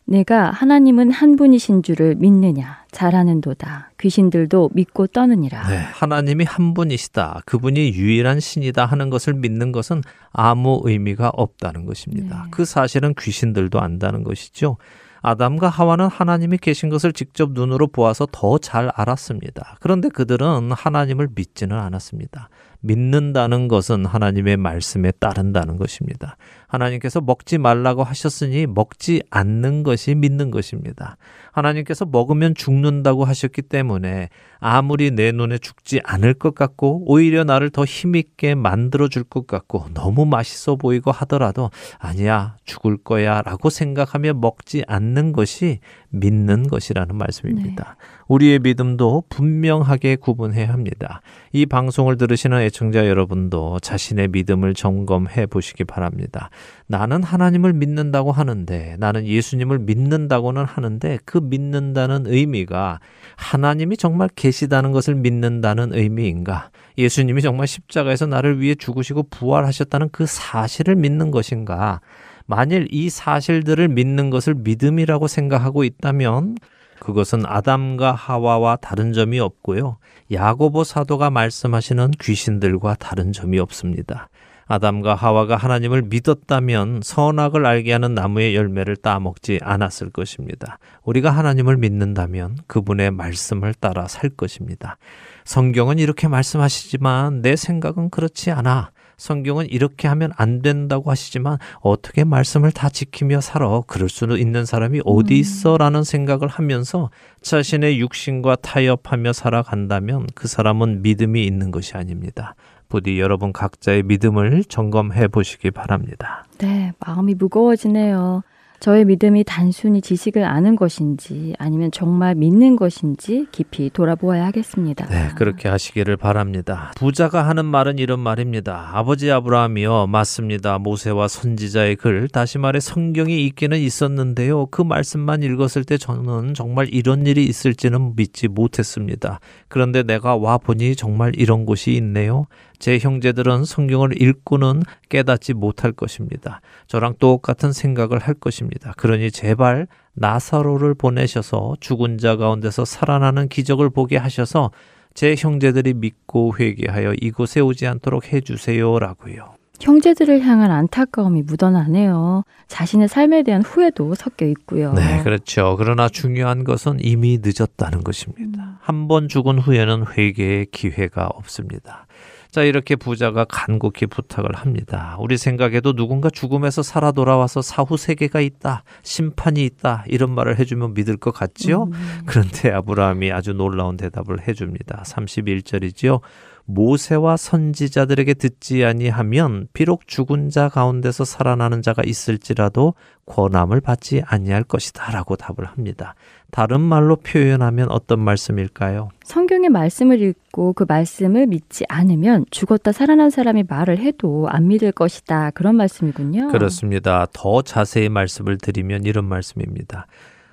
내가 0.06 0.52
하나님은 0.52 1.12
한 1.12 1.36
분이신 1.36 1.84
줄을 1.84 2.16
믿느냐 2.16 2.86
잘하는도다 2.91 3.91
귀신들도 3.99 4.72
믿고 4.74 5.08
떠느니라. 5.08 5.68
네, 5.68 5.78
하나님이 5.78 6.43
한 6.43 6.74
분이시다. 6.74 7.41
그분이 7.45 7.93
유일한 7.93 8.39
신이다 8.39 8.86
하는 8.86 9.10
것을 9.10 9.34
믿는 9.34 9.72
것은 9.72 10.02
아무 10.32 10.82
의미가 10.84 11.30
없다는 11.34 11.86
것입니다. 11.86 12.43
네. 12.45 12.49
그 12.52 12.66
사실은 12.66 13.14
귀신들도 13.18 13.80
안다는 13.80 14.24
것이죠. 14.24 14.78
아담과 15.22 15.70
하와는 15.70 16.08
하나님이 16.08 16.58
계신 16.58 16.89
것을 16.89 17.14
직접 17.14 17.52
눈으로 17.52 17.88
보아서 17.88 18.28
더 18.32 18.58
잘 18.58 18.91
알았습니다. 18.95 19.78
그런데 19.80 20.10
그들은 20.10 20.72
하나님을 20.72 21.30
믿지는 21.36 21.78
않았습니다. 21.78 22.49
믿는다는 22.82 23.68
것은 23.68 24.06
하나님의 24.06 24.58
말씀에 24.58 25.12
따른다는 25.12 25.78
것입니다. 25.78 26.38
하나님께서 26.72 27.19
먹지 27.19 27.57
말라고 27.57 28.03
하셨으니 28.03 28.65
먹지 28.67 29.24
않는 29.30 29.84
것이 29.84 30.15
믿는 30.15 30.51
것입니다. 30.51 31.17
하나님께서 31.51 32.05
먹으면 32.05 32.55
죽는다고 32.55 33.26
하셨기 33.26 33.63
때문에 33.63 34.30
아무리 34.59 35.11
내 35.11 35.32
눈에 35.32 35.57
죽지 35.57 35.99
않을 36.03 36.36
것 36.36 36.55
같고 36.55 37.03
오히려 37.07 37.43
나를 37.43 37.72
더 37.72 37.84
힘있게 37.84 38.55
만들어 38.55 39.07
줄 39.07 39.22
것 39.32 39.47
같고 39.47 39.86
너무 39.93 40.26
맛있어 40.26 40.76
보이고 40.76 41.11
하더라도 41.11 41.69
아니야 41.99 42.57
죽을 42.65 42.97
거야 42.97 43.41
라고 43.41 43.69
생각하며 43.69 44.34
먹지 44.34 44.84
않는 44.88 45.32
것이 45.32 45.80
믿는 46.09 46.67
것이라는 46.67 47.15
말씀입니다. 47.15 47.95
네. 47.97 48.05
우리의 48.28 48.59
믿음도 48.59 49.24
분명하게 49.30 50.17
구분해야 50.17 50.69
합니다. 50.69 51.22
이 51.53 51.65
방송을 51.65 52.17
들으시는 52.17 52.59
애청자 52.61 53.07
여러분도 53.07 53.80
자신의 53.80 54.30
믿음을 54.30 54.74
점검해 54.74 55.45
보시기 55.47 55.84
바랍니다. 55.86 56.49
나는 56.88 57.24
하나님을 57.24 57.74
믿는다고 57.74 58.32
하는데 58.32 58.95
나는 58.99 59.26
예수님을 59.26 59.80
믿는다고는 59.80 60.66
하는데 60.66 61.20
그 61.26 61.38
믿는다는 61.38 62.24
의미가 62.26 62.99
하나님이 63.38 63.97
정말 63.97 64.30
계시다는 64.36 64.91
것을 64.91 65.16
믿는다는 65.16 65.93
의미인가? 65.93 66.70
예수님이 66.97 67.41
정말 67.41 67.68
십자가에서 67.68 68.26
나를 68.26 68.59
위해 68.59 68.76
죽으시고 68.76 69.24
부활하셨다는 69.30 70.09
그 70.12 70.26
사실을 70.26 70.95
믿는 70.95 71.32
것인가? 71.32 72.01
만일 72.45 72.88
이 72.91 73.09
사실들을 73.09 73.88
믿는 73.88 74.30
것을 74.30 74.55
믿음이라고 74.55 75.28
생각하고 75.28 75.84
있다면 75.84 76.57
그것은 76.99 77.45
아담과 77.45 78.12
하와와 78.12 78.76
다른 78.76 79.14
점이 79.14 79.39
없고요. 79.39 79.97
야고보 80.32 80.84
사도가 80.84 81.30
말씀하시는 81.32 82.12
귀신들과 82.22 82.95
다른 82.99 83.32
점이 83.32 83.57
없습니다. 83.59 84.30
아담과 84.72 85.15
하와가 85.15 85.57
하나님을 85.57 86.03
믿었다면 86.03 87.01
선악을 87.03 87.65
알게 87.65 87.91
하는 87.91 88.15
나무의 88.15 88.55
열매를 88.55 88.95
따먹지 88.95 89.59
않았을 89.61 90.11
것입니다. 90.11 90.80
우리가 91.03 91.30
하나님을 91.30 91.76
믿는다면 91.76 92.57
그분의 92.67 93.11
말씀을 93.11 93.74
따라 93.74 94.07
살 94.07 94.30
것입니다. 94.30 94.97
성경은 95.43 95.99
이렇게 95.99 96.30
말씀하시지만 96.30 97.41
내 97.41 97.57
생각은 97.57 98.09
그렇지 98.09 98.51
않아. 98.51 98.91
성경은 99.17 99.69
이렇게 99.69 100.07
하면 100.07 100.32
안 100.36 100.63
된다고 100.63 101.11
하시지만 101.11 101.57
어떻게 101.82 102.24
말씀을 102.24 102.72
다 102.72 102.89
지키며 102.89 103.41
살아? 103.41 103.82
그럴 103.86 104.09
수는 104.09 104.38
있는 104.38 104.65
사람이 104.65 105.01
어디 105.05 105.36
음. 105.36 105.39
있어? 105.39 105.78
라는 105.78 106.03
생각을 106.03 106.47
하면서 106.47 107.11
자신의 107.41 107.99
육신과 107.99 108.55
타협하며 108.55 109.34
살아간다면 109.34 110.28
그 110.34 110.47
사람은 110.47 111.03
믿음이 111.03 111.45
있는 111.45 111.69
것이 111.69 111.97
아닙니다. 111.97 112.55
부디 112.91 113.19
여러분 113.21 113.53
각자의 113.53 114.03
믿음을 114.03 114.65
점검해 114.65 115.29
보시기 115.29 115.71
바랍니다. 115.71 116.45
네, 116.59 116.91
마음이 116.99 117.35
무거워지네요. 117.35 118.43
저의 118.81 119.05
믿음이 119.05 119.43
단순히 119.43 120.01
지식을 120.01 120.43
아는 120.43 120.75
것인지 120.75 121.53
아니면 121.59 121.91
정말 121.91 122.33
믿는 122.33 122.75
것인지 122.75 123.45
깊이 123.51 123.91
돌아보아야 123.91 124.47
하겠습니다. 124.47 125.05
네, 125.05 125.29
그렇게 125.35 125.69
하시기를 125.69 126.17
바랍니다. 126.17 126.91
부자가 126.95 127.47
하는 127.47 127.65
말은 127.65 127.99
이런 127.99 128.19
말입니다. 128.19 128.89
아버지 128.93 129.31
아브라함이요, 129.31 130.07
맞습니다. 130.07 130.79
모세와 130.79 131.27
선지자의 131.27 131.97
글, 131.97 132.27
다시 132.27 132.57
말해 132.57 132.79
성경이 132.79 133.45
있기는 133.45 133.77
있었는데요. 133.77 134.65
그 134.71 134.81
말씀만 134.81 135.43
읽었을 135.43 135.83
때 135.83 135.99
저는 135.99 136.55
정말 136.55 136.87
이런 136.91 137.27
일이 137.27 137.45
있을지는 137.45 138.15
믿지 138.15 138.47
못했습니다. 138.47 139.39
그런데 139.67 140.01
내가 140.01 140.35
와 140.35 140.57
보니 140.57 140.95
정말 140.95 141.33
이런 141.35 141.67
곳이 141.67 141.93
있네요. 141.97 142.47
제 142.82 142.97
형제들은 142.97 143.63
성경을 143.63 144.19
읽고는 144.19 144.82
깨닫지 145.07 145.53
못할 145.53 145.91
것입니다. 145.91 146.61
저랑 146.88 147.13
똑같은 147.19 147.71
생각을 147.71 148.17
할 148.17 148.34
것입니다. 148.34 148.93
그러니 148.97 149.29
제발 149.29 149.88
나사로를 150.15 150.95
보내셔서 150.95 151.75
죽은 151.79 152.17
자 152.17 152.38
가운데서 152.38 152.84
살아나는 152.84 153.49
기적을 153.49 153.91
보게 153.91 154.17
하셔서 154.17 154.71
제 155.13 155.36
형제들이 155.38 155.93
믿고 155.93 156.55
회개하여 156.59 157.13
이곳에 157.21 157.59
오지 157.59 157.86
않도록 157.86 158.34
해주세요라고요. 158.34 159.61
형제들을 159.79 160.41
향한 160.41 160.71
안타까움이 160.71 161.43
묻어나네요. 161.43 162.43
자신의 162.67 163.09
삶에 163.09 163.43
대한 163.43 163.61
후회도 163.61 164.15
섞여 164.15 164.45
있고요. 164.47 164.93
네, 164.93 165.21
그렇죠. 165.23 165.75
그러나 165.77 166.07
중요한 166.09 166.63
것은 166.63 166.97
이미 167.01 167.39
늦었다는 167.41 168.03
것입니다. 168.03 168.63
음. 168.63 168.75
한번 168.79 169.27
죽은 169.27 169.59
후에는 169.59 170.05
회개의 170.17 170.67
기회가 170.71 171.27
없습니다. 171.27 172.05
자, 172.52 172.64
이렇게 172.64 172.97
부자가 172.97 173.45
간곡히 173.45 174.08
부탁을 174.08 174.54
합니다. 174.56 175.16
우리 175.20 175.38
생각에도 175.38 175.93
누군가 175.93 176.30
죽음에서 176.30 176.84
살아 176.84 177.14
돌아와서 177.14 177.62
사후 177.62 177.95
세계가 177.95 178.41
있다, 178.41 178.84
심판이 179.04 179.64
있다, 179.64 180.04
이런 180.08 180.36
말을 180.36 180.60
해주면 180.60 180.93
믿을 180.93 181.16
것 181.16 181.32
같지요? 181.32 181.84
음. 181.84 181.91
그런데 182.26 182.70
아브라함이 182.72 183.32
아주 183.32 183.54
놀라운 183.54 183.95
대답을 183.95 184.47
해줍니다. 184.49 185.04
31절이지요. 185.06 186.20
모세와 186.66 187.38
선지자들에게 187.38 188.34
듣지 188.36 188.86
아니하면 188.86 189.68
비록 189.74 190.08
죽은 190.08 190.49
자 190.49 190.70
가운데서 190.70 191.26
살아나는 191.26 191.82
자가 191.82 192.04
있을지라도 192.06 192.93
권함을 193.26 193.82
받지 193.82 194.22
아니할 194.26 194.64
것이다라고 194.64 195.36
답을 195.36 195.66
합니다. 195.66 196.16
다른 196.52 196.82
말로 196.82 197.16
표현하면 197.16 197.89
어떤 197.89 198.20
말씀일까요? 198.20 199.10
성경의 199.24 199.70
말씀을 199.70 200.22
읽고 200.22 200.74
그 200.74 200.86
말씀을 200.88 201.47
믿지 201.47 201.86
않으면 201.88 202.45
죽었다 202.52 202.91
살아난 202.91 203.30
사람이 203.30 203.64
말을 203.68 203.97
해도 203.97 204.47
안 204.49 204.68
믿을 204.68 204.91
것이다. 204.91 205.52
그런 205.52 205.76
말씀이군요. 205.76 206.49
그렇습니다. 206.49 207.26
더 207.34 207.62
자세히 207.62 208.10
말씀을 208.10 208.58
드리면 208.58 209.06
이런 209.06 209.26
말씀입니다. 209.26 210.08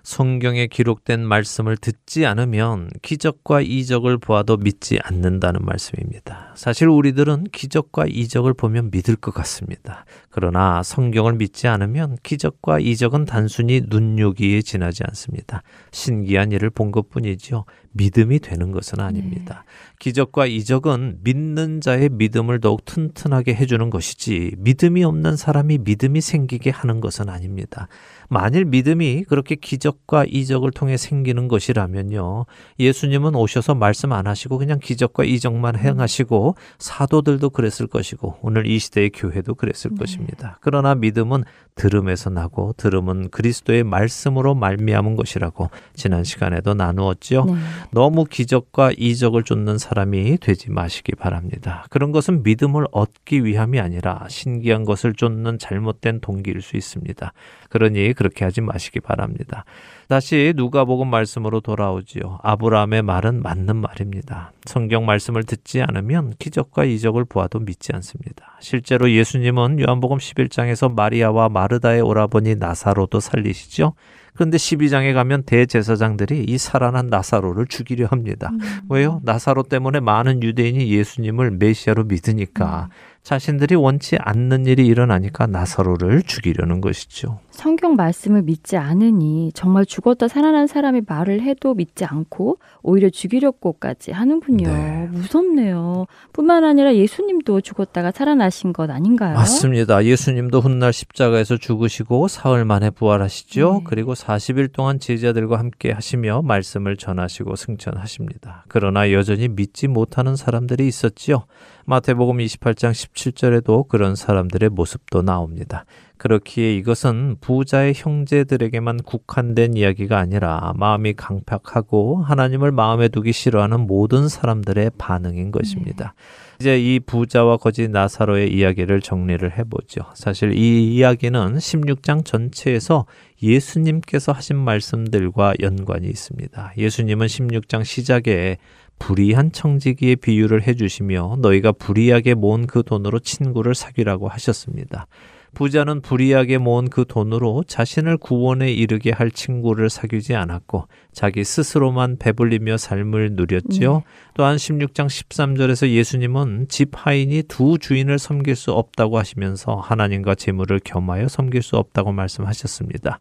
성경에 0.09 0.69
기록된 0.69 1.21
말씀을 1.27 1.77
듣지 1.77 2.25
않으면 2.25 2.89
기적과 3.03 3.61
이적을 3.61 4.17
보아도 4.17 4.57
믿지 4.57 4.99
않는다는 5.03 5.61
말씀입니다. 5.63 6.55
사실 6.57 6.89
우리들은 6.89 7.45
기적과 7.53 8.07
이적을 8.09 8.55
보면 8.55 8.91
믿을 8.91 9.17
것 9.17 9.35
같습니다. 9.35 10.07
그러나 10.31 10.83
성경을 10.83 11.35
믿지 11.35 11.69
않으면 11.69 12.17
기적과 12.23 12.79
이적은 12.79 13.27
단순히 13.27 13.83
눈요기에 13.87 14.63
지나지 14.63 15.03
않습니다. 15.09 15.63
신기한 15.93 16.53
일을 16.53 16.71
본 16.71 16.91
것뿐이지요. 16.91 17.67
믿음이 17.93 18.39
되는 18.39 18.73
것은 18.73 19.01
아닙니다. 19.01 19.65
네. 19.67 19.95
기적과 19.99 20.47
이적은 20.47 21.19
믿는 21.23 21.81
자의 21.81 22.09
믿음을 22.09 22.61
더욱 22.61 22.85
튼튼하게 22.85 23.55
해주는 23.55 23.91
것이지 23.91 24.53
믿음이 24.59 25.05
없는 25.05 25.37
사람이 25.37 25.79
믿음이 25.79 26.21
생기게 26.21 26.71
하는 26.71 27.01
것은 27.01 27.29
아닙니다. 27.29 27.89
만일 28.29 28.65
믿음이 28.67 29.25
그렇게 29.25 29.55
기적과 29.55 30.25
이적을 30.29 30.71
통해 30.71 30.97
생기는 30.97 31.49
것이라면요. 31.49 32.47
예수님은 32.79 33.35
오셔서 33.35 33.75
말씀 33.75 34.13
안 34.13 34.27
하시고 34.27 34.59
그냥 34.59 34.79
기적과 34.79 35.25
이적만 35.25 35.75
음. 35.77 35.81
행하시고 35.81 36.55
사도들도 36.79 37.51
그랬을 37.51 37.87
것이고 37.87 38.37
오늘 38.43 38.67
이 38.67 38.79
시대의 38.79 39.11
교회도 39.11 39.55
그랬을 39.55 39.91
네. 39.93 39.97
것입니다. 39.97 40.59
그러나 40.61 40.95
믿음은 40.95 41.45
들음에서 41.75 42.29
나고 42.31 42.75
들음은 42.77 43.31
그리스도의 43.31 43.85
말씀으로 43.85 44.55
말미암은 44.55 45.17
것이라고 45.17 45.71
지난 45.95 46.25
시간에도 46.25 46.75
나누었지요. 46.75 47.45
네. 47.45 47.55
너무 47.93 48.25
기적과 48.25 48.93
이적을 48.97 49.45
쫓는 49.45 49.79
사람이 49.79 50.39
되지 50.39 50.71
마시기 50.71 51.15
바랍니다. 51.15 51.87
그런 51.89 52.13
것은 52.13 52.43
믿음을 52.43 52.87
얻기 52.91 53.45
위함이 53.45 53.81
아니라 53.81 54.27
신기한 54.29 54.85
것을 54.85 55.15
쫓는 55.15 55.59
잘못된 55.59 56.21
동기일 56.21 56.61
수 56.61 56.77
있습니다. 56.77 57.33
그러니 57.69 58.13
그렇게 58.15 58.45
하지 58.45 58.61
마시기 58.61 59.01
바랍니다. 59.01 59.65
다시 60.09 60.55
누가복음 60.57 61.09
말씀으로 61.09 61.61
돌아오지요. 61.61 62.39
아브라함의 62.43 63.03
말은 63.03 63.43
맞는 63.43 63.77
말입니다. 63.77 64.53
성경 64.65 65.05
말씀을 65.05 65.45
듣지 65.45 65.83
않으면 65.83 66.33
기적과 66.39 66.85
이적을 66.85 67.27
보아도 67.27 67.59
믿지 67.59 67.93
않습니다. 67.95 68.57
실제로 68.61 69.11
예수님은 69.11 69.81
요한복음 69.81 70.17
11장에서 70.17 70.95
마리아와 70.95 71.51
마르다의 71.51 72.01
오라버니 72.01 72.55
나사로도 72.57 73.21
살리시죠. 73.21 73.95
그런데 74.39 74.57
12장에 74.57 75.15
가면 75.15 75.43
대제사장들이 75.47 76.45
이 76.47 76.59
살아난 76.59 77.09
나사로를 77.09 77.67
죽이려 77.67 78.07
합니다. 78.07 78.51
음. 78.53 78.61
왜요? 78.89 79.21
나사로 79.25 79.65
때문에 79.65 79.99
많은 79.99 80.45
유대인이 80.45 80.93
예수님을 80.93 81.57
메시아로 81.59 82.05
믿으니까 82.05 82.89
음. 82.89 83.19
자신들이 83.29 83.75
원치 83.75 84.17
않는 84.19 84.65
일이 84.65 84.87
일어나니까 84.87 85.47
나사로를 85.49 86.23
죽이려는 86.23 86.81
것이죠. 86.81 87.41
성경 87.51 87.95
말씀을 87.95 88.41
믿지 88.43 88.79
않으니 88.79 89.51
정말 89.53 89.85
죽었다 89.85 90.29
살아난 90.29 90.67
사람이 90.67 91.03
말을 91.07 91.43
해도 91.43 91.75
믿지 91.75 92.07
않고 92.07 92.59
오히려 92.83 93.11
죽이려고까지 93.11 94.13
하는군요. 94.13 94.69
네. 94.69 95.09
무섭네요. 95.11 96.07
뿐만 96.33 96.65
아니라 96.65 96.95
예수님도 96.95 97.61
죽었다가 97.61 98.13
살아나신 98.13 98.73
것 98.73 98.89
아닌가요? 98.89 99.35
맞습니다. 99.35 100.05
예수님도 100.05 100.61
훗날 100.61 100.93
십자가에서 100.95 101.59
죽으시고 101.59 102.29
사흘 102.29 102.65
만에 102.65 102.89
부활하시죠. 102.89 103.73
네. 103.73 103.85
그리고 103.85 104.15
40일 104.29 104.73
동안 104.73 105.01
제자들과 105.01 105.59
함께 105.59 105.91
하시며 105.91 106.43
말씀을 106.43 106.99
전하시고 106.99 107.57
승천하십니다. 107.57 108.67
그러나 108.69 109.11
여전히 109.11 109.49
믿지 109.49 109.89
못하는 109.89 110.37
사람들이 110.37 110.87
있었지요. 110.87 111.47
마태복음 111.87 112.37
28장 112.37 112.91
17절에도 112.91 113.89
그런 113.89 114.15
사람들의 114.15 114.69
모습도 114.69 115.23
나옵니다. 115.23 115.87
그렇기에 116.19 116.75
이것은 116.75 117.37
부자의 117.41 117.95
형제들에게만 117.97 118.99
국한된 119.05 119.79
이야기가 119.79 120.19
아니라 120.19 120.75
마음이 120.77 121.15
강팍하고 121.15 122.23
하나님을 122.23 122.71
마음에 122.71 123.09
두기 123.09 123.33
싫어하는 123.33 123.87
모든 123.87 124.29
사람들의 124.29 124.91
반응인 124.99 125.53
것입니다. 125.53 126.13
이제 126.61 126.77
이 126.77 126.99
부자와 126.99 127.57
거지 127.59 127.87
나사로의 127.87 128.53
이야기를 128.53 129.01
정리를 129.01 129.57
해보죠. 129.59 130.01
사실 130.15 130.59
이 130.59 130.93
이야기는 130.97 131.55
16장 131.55 132.25
전체에서 132.25 133.07
예수님께서 133.41 134.33
하신 134.33 134.57
말씀들과 134.57 135.55
연관이 135.61 136.09
있습니다. 136.09 136.73
예수님은 136.77 137.29
16장 137.29 137.85
시작에 137.85 138.57
불의한 138.99 139.53
청지기의 139.53 140.17
비유를 140.17 140.67
해주시며 140.67 141.37
너희가 141.39 141.71
불의하게 141.71 142.35
모은 142.35 142.67
그 142.67 142.83
돈으로 142.83 143.21
친구를 143.21 143.77
사귀라고 143.77 144.27
하셨습니다. 144.27 145.07
부자는 145.55 146.03
불이하게 146.03 146.59
모은 146.59 146.89
그 146.89 147.05
돈으로 147.07 147.65
자신을 147.67 148.17
구원에 148.19 148.71
이르게 148.73 149.11
할 149.11 149.31
친구를 149.31 149.91
사귀지 149.91 150.35
않았고 150.35 150.87
자기 151.13 151.45
스스로만 151.45 152.19
배불리며 152.19 152.77
삶을 152.77 153.33
누렸지요. 153.33 153.95
네. 153.95 154.05
또한 154.35 154.57
16장 154.57 155.07
13절에서 155.07 155.89
예수님은 155.89 156.67
집 156.69 156.91
하인이 156.93 157.45
두 157.49 157.79
주인을 157.79 158.19
섬길 158.19 158.57
수 158.57 158.73
없다고 158.73 159.19
하시면서 159.19 159.77
하나님과 159.77 160.35
재물을 160.35 160.81
겸하여 160.85 161.29
섬길 161.29 161.63
수 161.63 161.77
없다고 161.77 162.13
말씀하셨습니다. 162.13 163.19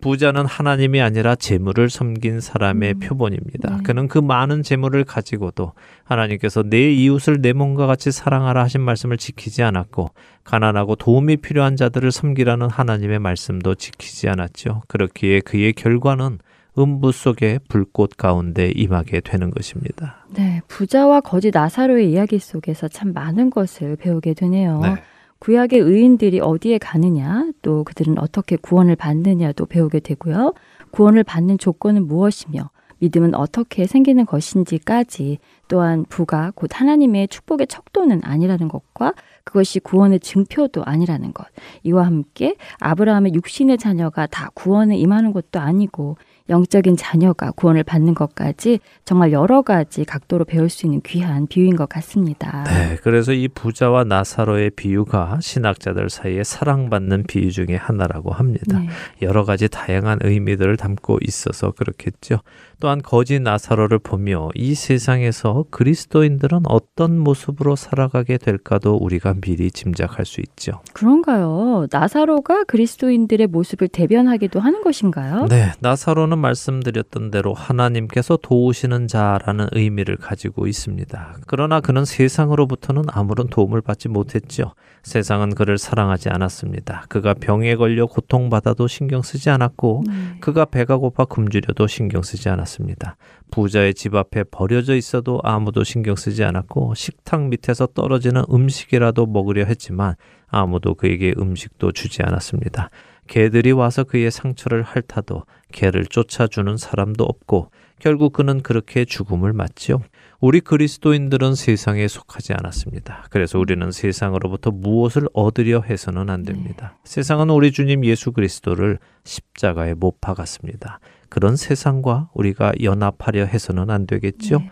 부자는 0.00 0.44
하나님이 0.46 1.00
아니라 1.00 1.34
재물을 1.34 1.88
섬긴 1.88 2.40
사람의 2.40 2.94
음. 2.94 3.00
표본입니다. 3.00 3.76
네. 3.76 3.82
그는 3.82 4.08
그 4.08 4.18
많은 4.18 4.62
재물을 4.62 5.02
가지고도 5.04 5.72
하나님께서 6.04 6.62
내 6.62 6.92
이웃을 6.92 7.40
내 7.40 7.52
몸과 7.52 7.86
같이 7.86 8.12
사랑하라 8.12 8.62
하신 8.64 8.82
말씀을 8.82 9.16
지키지 9.16 9.62
않았고 9.62 10.10
가난하고 10.44 10.96
도움이 10.96 11.38
필요한 11.38 11.76
자들을 11.76 12.12
섬기라는 12.12 12.68
하나님의 12.68 13.18
말씀도 13.18 13.74
지키지 13.74 14.28
않았죠. 14.28 14.82
그렇기에 14.86 15.40
그의 15.40 15.72
결과는 15.72 16.38
음부 16.78 17.10
속에 17.12 17.58
불꽃 17.68 18.16
가운데 18.18 18.70
임하게 18.74 19.20
되는 19.20 19.50
것입니다. 19.50 20.26
네, 20.28 20.60
부자와 20.68 21.20
거지 21.20 21.50
나사로의 21.50 22.10
이야기 22.10 22.38
속에서 22.38 22.86
참 22.88 23.14
많은 23.14 23.48
것을 23.48 23.96
배우게 23.96 24.34
되네요. 24.34 24.80
네. 24.80 24.96
구약의 25.38 25.80
의인들이 25.80 26.40
어디에 26.40 26.78
가느냐, 26.78 27.50
또 27.62 27.84
그들은 27.84 28.18
어떻게 28.18 28.56
구원을 28.56 28.96
받느냐도 28.96 29.66
배우게 29.66 30.00
되고요. 30.00 30.54
구원을 30.90 31.24
받는 31.24 31.58
조건은 31.58 32.06
무엇이며 32.06 32.70
믿음은 32.98 33.34
어떻게 33.34 33.86
생기는 33.86 34.24
것인지까지 34.24 35.38
또한 35.68 36.06
부가 36.08 36.52
곧 36.54 36.70
하나님의 36.72 37.28
축복의 37.28 37.66
척도는 37.66 38.20
아니라는 38.24 38.68
것과 38.68 39.14
그것이 39.44 39.80
구원의 39.80 40.20
증표도 40.20 40.84
아니라는 40.84 41.34
것. 41.34 41.46
이와 41.82 42.06
함께 42.06 42.56
아브라함의 42.80 43.34
육신의 43.34 43.78
자녀가 43.78 44.26
다 44.26 44.50
구원에 44.54 44.96
임하는 44.96 45.32
것도 45.32 45.60
아니고 45.60 46.16
영적인 46.48 46.96
자녀가 46.96 47.50
구원을 47.50 47.82
받는 47.82 48.14
것까지 48.14 48.80
정말 49.04 49.32
여러 49.32 49.62
가지 49.62 50.04
각도로 50.04 50.44
배울 50.44 50.68
수 50.68 50.86
있는 50.86 51.00
귀한 51.04 51.46
비유인 51.46 51.76
것 51.76 51.88
같습니다. 51.88 52.64
네, 52.64 52.96
그래서 53.02 53.32
이 53.32 53.48
부자와 53.48 54.04
나사로의 54.04 54.70
비유가 54.70 55.38
신학자들 55.40 56.10
사이에 56.10 56.44
사랑받는 56.44 57.24
비유 57.24 57.50
중에 57.50 57.76
하나라고 57.76 58.32
합니다. 58.32 58.78
네. 58.78 58.88
여러 59.22 59.44
가지 59.44 59.68
다양한 59.68 60.18
의미들을 60.22 60.76
담고 60.76 61.18
있어서 61.22 61.72
그렇겠죠. 61.72 62.40
또한 62.78 63.00
거지 63.00 63.40
나사로를 63.40 63.98
보며 63.98 64.50
이 64.54 64.74
세상에서 64.74 65.64
그리스도인들은 65.70 66.62
어떤 66.66 67.18
모습으로 67.18 67.74
살아가게 67.74 68.36
될까도 68.36 68.96
우리가 68.96 69.34
미리 69.40 69.70
짐작할 69.70 70.26
수 70.26 70.42
있죠. 70.42 70.82
그런가요? 70.92 71.86
나사로가 71.90 72.64
그리스도인들의 72.64 73.46
모습을 73.46 73.88
대변하기도 73.88 74.60
하는 74.60 74.82
것인가요? 74.82 75.46
네, 75.46 75.72
나사로는 75.80 76.38
말씀드렸던 76.38 77.30
대로 77.30 77.54
하나님께서 77.54 78.36
도우시는 78.36 79.08
자라는 79.08 79.68
의미를 79.72 80.16
가지고 80.16 80.66
있습니다. 80.66 81.36
그러나 81.46 81.80
그는 81.80 82.04
세상으로부터는 82.04 83.04
아무런 83.08 83.48
도움을 83.48 83.80
받지 83.80 84.08
못했죠. 84.08 84.74
세상은 85.02 85.54
그를 85.54 85.78
사랑하지 85.78 86.28
않았습니다. 86.30 87.04
그가 87.08 87.32
병에 87.34 87.76
걸려 87.76 88.06
고통받아도 88.06 88.88
신경 88.88 89.22
쓰지 89.22 89.50
않았고, 89.50 90.02
네. 90.06 90.12
그가 90.40 90.64
배가 90.64 90.96
고파 90.96 91.24
굶주려도 91.24 91.86
신경 91.86 92.22
쓰지 92.22 92.48
않았습니다. 92.48 92.65
않았습니다. 92.66 93.16
부자의 93.50 93.94
집 93.94 94.14
앞에 94.14 94.44
버려져 94.50 94.94
있어도 94.94 95.40
아무도 95.42 95.84
신경 95.84 96.16
쓰지 96.16 96.44
않았고 96.44 96.94
식탁 96.94 97.48
밑에서 97.48 97.86
떨어지는 97.86 98.44
음식이라도 98.50 99.26
먹으려 99.26 99.64
했지만 99.64 100.14
아무도 100.48 100.94
그에게 100.94 101.34
음식도 101.38 101.92
주지 101.92 102.22
않았습니다. 102.22 102.90
개들이 103.28 103.72
와서 103.72 104.04
그의 104.04 104.30
상처를 104.30 104.82
핥아도 104.82 105.44
개를 105.72 106.06
쫓아주는 106.06 106.76
사람도 106.76 107.24
없고 107.24 107.70
결국 107.98 108.34
그는 108.34 108.60
그렇게 108.62 109.04
죽음을 109.04 109.52
맞지요. 109.52 110.02
우리 110.38 110.60
그리스도인들은 110.60 111.54
세상에 111.54 112.06
속하지 112.08 112.52
않았습니다. 112.52 113.26
그래서 113.30 113.58
우리는 113.58 113.90
세상으로부터 113.90 114.70
무엇을 114.70 115.28
얻으려 115.32 115.80
해서는 115.80 116.28
안 116.28 116.42
됩니다. 116.42 116.94
네. 116.94 117.00
세상은 117.04 117.48
우리 117.50 117.72
주님 117.72 118.04
예수 118.04 118.32
그리스도를 118.32 118.98
십자가에 119.24 119.94
못 119.94 120.20
박았습니다. 120.20 121.00
그런 121.28 121.56
세상과 121.56 122.30
우리가 122.34 122.72
연합하려 122.82 123.44
해서는 123.44 123.90
안 123.90 124.06
되겠죠. 124.06 124.58
네. 124.58 124.70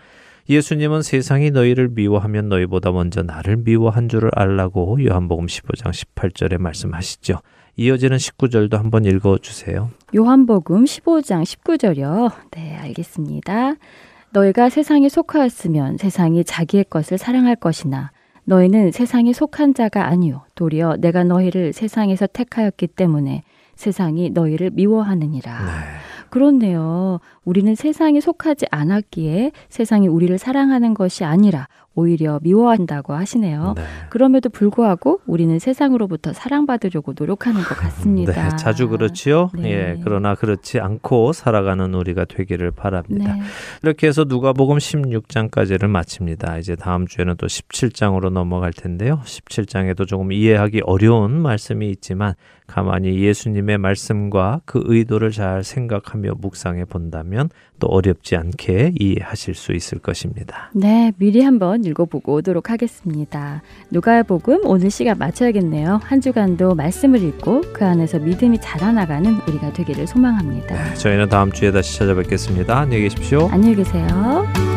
예수님은 0.49 1.03
세상이 1.03 1.51
너희를 1.51 1.89
미워하면 1.89 2.49
너희보다 2.49 2.93
먼저 2.93 3.23
나를 3.23 3.57
미워한 3.59 4.09
줄을 4.09 4.31
알라고 4.35 5.03
요한복음 5.03 5.47
15장 5.47 5.91
18절에 5.91 6.59
말씀하시죠. 6.59 7.41
이어지는 7.77 8.19
19절도 8.19 8.77
한번 8.77 9.05
읽어 9.05 9.39
주세요. 9.39 9.91
요한복음 10.15 10.85
15장 10.85 11.43
19절이요. 11.43 12.33
네, 12.53 12.77
알겠습니다. 12.77 13.75
너희가 14.31 14.69
세상에 14.69 15.09
속하였으면 15.09 15.97
세상이 15.97 16.45
자기의 16.45 16.85
것을 16.91 17.19
사랑할 17.19 17.57
것이나 17.57 18.11
너희는 18.45 18.93
세상에 18.93 19.33
속한 19.33 19.75
자가 19.75 20.07
아니요 20.07 20.43
도리어 20.55 20.97
내가 20.99 21.25
너희를 21.25 21.73
세상에서 21.73 22.27
택하였기 22.27 22.89
때문에 22.89 23.43
세상이 23.77 24.31
너희를 24.31 24.71
미워하느니라. 24.71 25.65
네. 25.65 25.71
그렇네요. 26.35 27.21
우리는 27.45 27.75
세상에 27.75 28.21
속하지 28.21 28.67
않았기에 28.71 29.53
세상이 29.69 30.09
우리를 30.09 30.37
사랑하는 30.39 30.95
것이 30.95 31.25
아니라 31.25 31.69
오히려 31.97 32.41
미워한다고 32.43 33.13
하시네요. 33.13 33.75
네. 33.77 33.83
그럼에도 34.11 34.49
불구하고 34.49 35.21
우리는 35.27 35.59
세상으로부터 35.59 36.33
사랑받으려고 36.33 37.15
노력하는 37.17 37.63
것 37.63 37.77
같습니다. 37.77 38.49
네, 38.49 38.57
자주 38.57 38.89
그렇지요. 38.89 39.51
네. 39.55 39.71
예, 39.71 40.01
그러나 40.03 40.35
그렇지 40.35 40.81
않고 40.81 41.33
살아가는 41.33 41.95
우리가 41.95 42.25
되기를 42.25 42.73
바랍니다. 42.73 43.35
네. 43.35 43.43
이렇게 43.83 44.09
해서 44.09 44.25
누가복음 44.25 44.79
16장까지를 44.79 45.87
마칩니다. 45.87 46.59
이제 46.59 46.75
다음 46.75 47.07
주에는 47.07 47.37
또 47.37 47.47
17장으로 47.47 48.31
넘어갈 48.31 48.73
텐데요. 48.73 49.21
17장에도 49.25 50.07
조금 50.07 50.33
이해하기 50.33 50.83
어려운 50.85 51.41
말씀이 51.41 51.89
있지만 51.91 52.35
가만히 52.67 53.21
예수님의 53.21 53.79
말씀과 53.79 54.63
그 54.65 54.83
의도를 54.85 55.31
잘 55.31 55.63
생각하며 55.63 56.33
묵상해 56.41 56.87
본다면 56.87 57.34
또 57.81 57.89
어렵지 57.89 58.37
않게 58.37 58.93
이해하실 58.99 59.55
수 59.55 59.73
있을 59.73 59.99
것입니다. 59.99 60.71
네, 60.75 61.13
미리 61.19 61.43
한번 61.43 61.85
읽어보고 61.85 62.35
오도록 62.35 62.71
하겠습니다. 62.71 63.63
누가복음 63.91 64.61
오늘 64.65 64.91
시간 64.91 65.19
마쳐야겠네요. 65.19 66.01
한 66.03 66.21
주간도 66.21 66.75
말씀을 66.75 67.23
읽고 67.23 67.63
그 67.73 67.85
안에서 67.85 68.19
믿음이 68.19 68.59
자라나가는 68.61 69.41
우리가 69.49 69.73
되기를 69.73 70.07
소망합니다. 70.07 70.75
네, 70.75 70.95
저희는 70.95 71.29
다음 71.29 71.53
주에 71.53 71.73
다시 71.73 71.99
찾아뵙겠습니다. 71.99 72.79
안녕히 72.79 73.03
계십시오. 73.05 73.49
안녕히 73.51 73.77
계세요. 73.77 74.74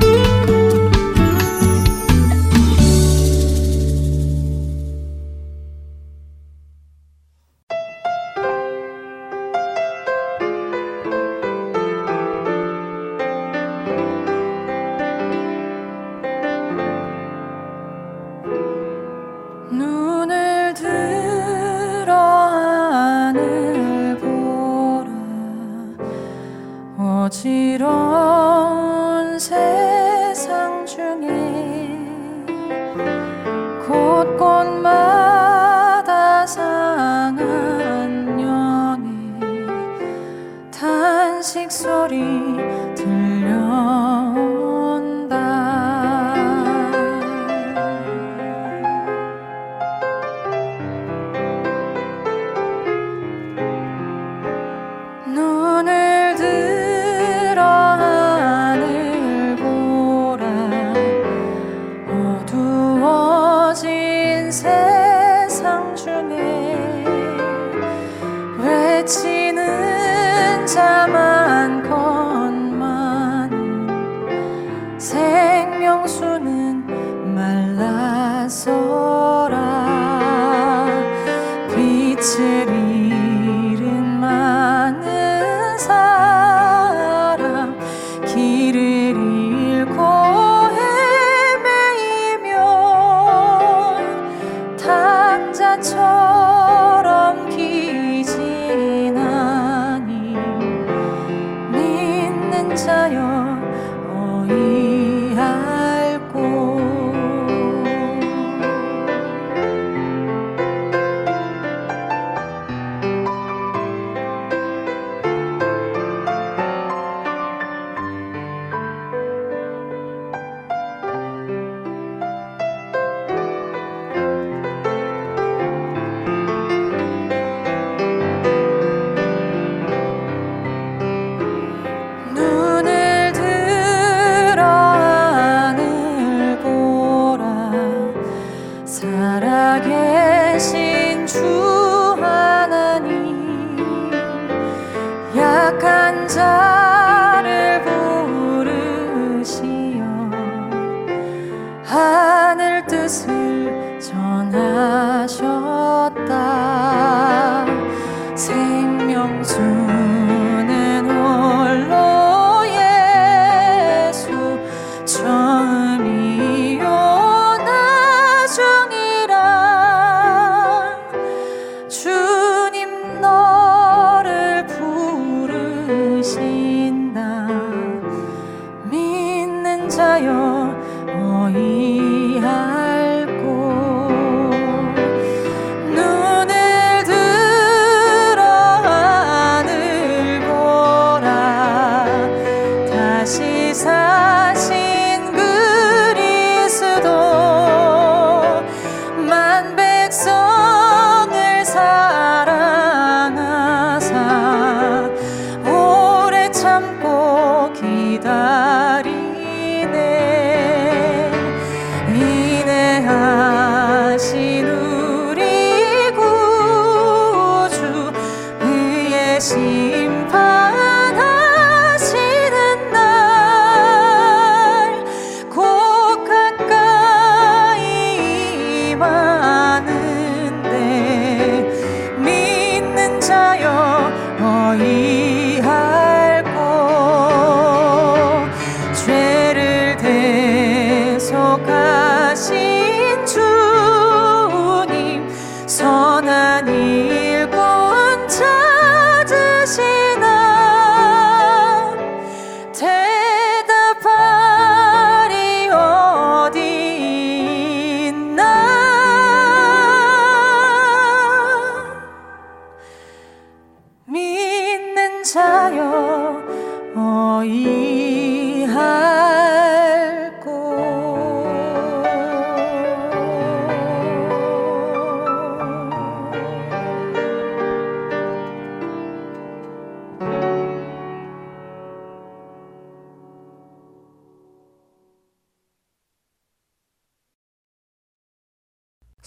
들려. 42.96 44.07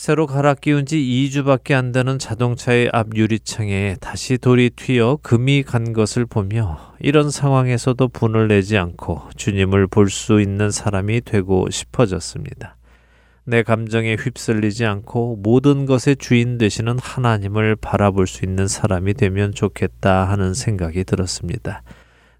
새로 0.01 0.27
갈아 0.27 0.55
끼운 0.55 0.87
지 0.87 0.97
2주밖에 0.97 1.75
안 1.75 1.93
되는 1.93 2.19
자동차의 2.19 2.89
앞 2.91 3.09
유리창에 3.15 3.97
다시 4.01 4.39
돌이 4.39 4.71
튀어 4.71 5.19
금이 5.23 5.63
간 5.63 5.93
것을 5.93 6.25
보며 6.25 6.95
이런 7.01 7.31
상황에서도 7.31 8.09
분을 8.09 8.49
내지 8.49 8.79
않고 8.79 9.29
주님을 9.37 9.89
볼 9.89 10.09
수 10.09 10.41
있는 10.41 10.71
사람이 10.71 11.21
되고 11.21 11.69
싶어졌습니다. 11.69 12.77
내 13.45 13.63
감정에 13.63 14.17
휩쓸리지 14.19 14.87
않고 14.87 15.41
모든 15.43 15.85
것의 15.85 16.17
주인 16.19 16.57
되시는 16.57 16.99
하나님을 16.99 17.77
바라볼 17.77 18.27
수 18.27 18.47
있는 18.47 18.69
사람이 18.69 19.13
되면 19.13 19.53
좋겠다 19.53 20.31
하는 20.31 20.55
생각이 20.55 21.05
들었습니다. 21.05 21.83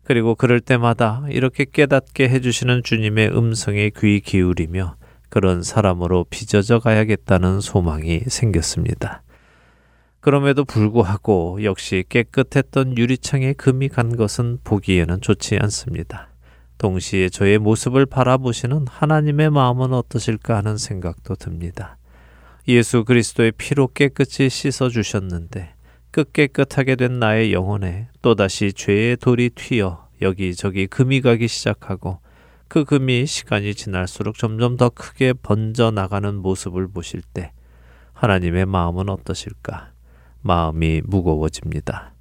그리고 0.03 0.35
그럴 0.35 0.61
때마다 0.61 1.27
이렇게 1.29 1.67
깨닫게 1.71 2.27
해주시는 2.27 2.85
주님의 2.85 3.37
음성에 3.37 3.91
귀 3.99 4.23
기울이며 4.23 4.97
그런 5.31 5.63
사람으로 5.63 6.27
빚어져 6.29 6.81
가야겠다는 6.81 7.61
소망이 7.61 8.21
생겼습니다. 8.27 9.23
그럼에도 10.21 10.65
불구하고 10.67 11.65
역시 11.65 12.05
깨끗했던 12.09 12.99
유리창에 12.99 13.55
금이 13.55 13.89
간 13.89 14.17
것은 14.17 14.59
보기에는 14.65 15.23
좋지 15.23 15.57
않습니다. 15.63 16.29
동시에 16.77 17.29
저의 17.29 17.59
모습을 17.59 18.07
바라보시는 18.07 18.87
하나님의 18.89 19.51
마음은 19.51 19.93
어떠실까 19.93 20.57
하는 20.57 20.77
생각도 20.77 21.37
듭니다. 21.37 21.97
예수 22.69 23.05
그리스도의 23.05 23.53
피로 23.53 23.87
깨끗이 23.89 24.49
씻어 24.49 24.89
주셨는데 24.89 25.75
끝 26.11 26.33
깨끗하게 26.33 26.97
된 26.97 27.19
나의 27.19 27.53
영혼에 27.53 28.09
또다시 28.21 28.73
죄의 28.73 29.17
돌이 29.19 29.51
튀어 29.51 30.09
여기저기 30.21 30.87
금이 30.87 31.21
가기 31.21 31.49
시작하고 31.49 32.19
그 32.71 32.85
금이 32.85 33.27
시간이 33.27 33.75
지날수록 33.75 34.39
점점 34.39 34.77
더 34.77 34.91
크게 34.91 35.33
번져 35.33 35.91
나가는 35.91 36.37
모습을 36.37 36.87
보실 36.87 37.21
때 37.21 37.51
하나님의 38.13 38.67
마음은 38.67 39.09
어떠실까? 39.09 39.91
마음이 40.43 41.03
무거워집니다. 41.05 42.15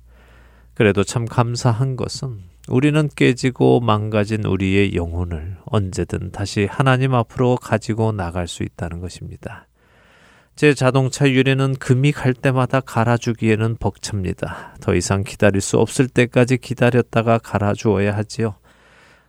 그래도 0.73 1.03
참 1.03 1.25
감사한 1.25 1.95
것은 1.95 2.39
우리는 2.67 3.09
깨지고 3.15 3.79
망가진 3.81 4.43
우리의 4.43 4.95
영혼을 4.95 5.57
언제든 5.65 6.31
다시 6.31 6.65
하나님 6.65 7.13
앞으로 7.13 7.55
가지고 7.55 8.11
나갈 8.11 8.47
수 8.47 8.63
있다는 8.63 9.01
것입니다. 9.01 9.67
제 10.55 10.73
자동차 10.73 11.29
유리는 11.29 11.75
금이 11.75 12.11
갈 12.11 12.33
때마다 12.33 12.79
갈아주기에는 12.79 13.77
벅찹니다. 13.79 14.77
더 14.81 14.95
이상 14.95 15.23
기다릴 15.23 15.61
수 15.61 15.77
없을 15.77 16.07
때까지 16.07 16.57
기다렸다가 16.57 17.37
갈아주어야 17.37 18.17
하지요. 18.17 18.55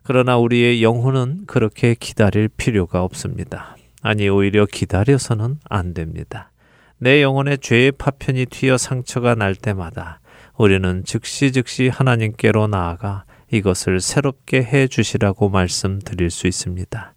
그러나 0.02 0.38
우리의 0.38 0.82
영혼은 0.82 1.44
그렇게 1.46 1.94
기다릴 1.94 2.48
필요가 2.48 3.02
없습니다. 3.02 3.76
아니, 4.02 4.28
오히려 4.28 4.66
기다려서는 4.66 5.58
안 5.68 5.94
됩니다. 5.94 6.50
내 6.98 7.22
영혼의 7.22 7.58
죄의 7.58 7.92
파편이 7.92 8.46
튀어 8.46 8.76
상처가 8.76 9.34
날 9.34 9.54
때마다 9.54 10.20
우리는 10.56 11.02
즉시 11.06 11.52
즉시 11.52 11.88
하나님께로 11.88 12.66
나아가 12.66 13.24
이것을 13.50 14.00
새롭게 14.00 14.62
해 14.62 14.86
주시라고 14.86 15.48
말씀드릴 15.48 16.30
수 16.30 16.46
있습니다. 16.46 17.14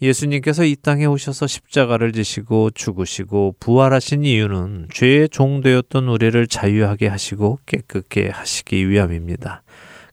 예수님께서 0.00 0.64
이 0.64 0.76
땅에 0.80 1.04
오셔서 1.04 1.46
십자가를 1.46 2.12
지시고 2.12 2.70
죽으시고 2.70 3.56
부활하신 3.60 4.24
이유는 4.24 4.88
죄의 4.92 5.28
종되었던 5.28 6.08
우리를 6.08 6.46
자유하게 6.46 7.06
하시고 7.06 7.60
깨끗게 7.66 8.28
하시기 8.28 8.88
위함입니다. 8.88 9.62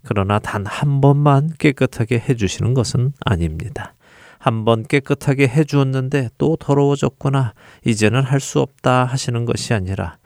그러나 0.03 0.39
단 0.39 0.65
한 0.65 1.01
번만 1.01 1.49
깨끗하게 1.57 2.19
해주시는 2.27 2.73
것은 2.73 3.13
아닙니다. 3.25 3.95
한 4.39 4.63
번 4.65 4.83
깨끗하게 4.83 5.47
해주었는데 5.47 6.29
또 6.37 6.55
더러워졌구나. 6.55 7.53
이제는 7.85 8.23
할 8.23 8.39
수 8.39 8.61
없다 8.61 9.03
하시는 9.05 9.43
것이 9.45 9.73
아니라 9.73 10.17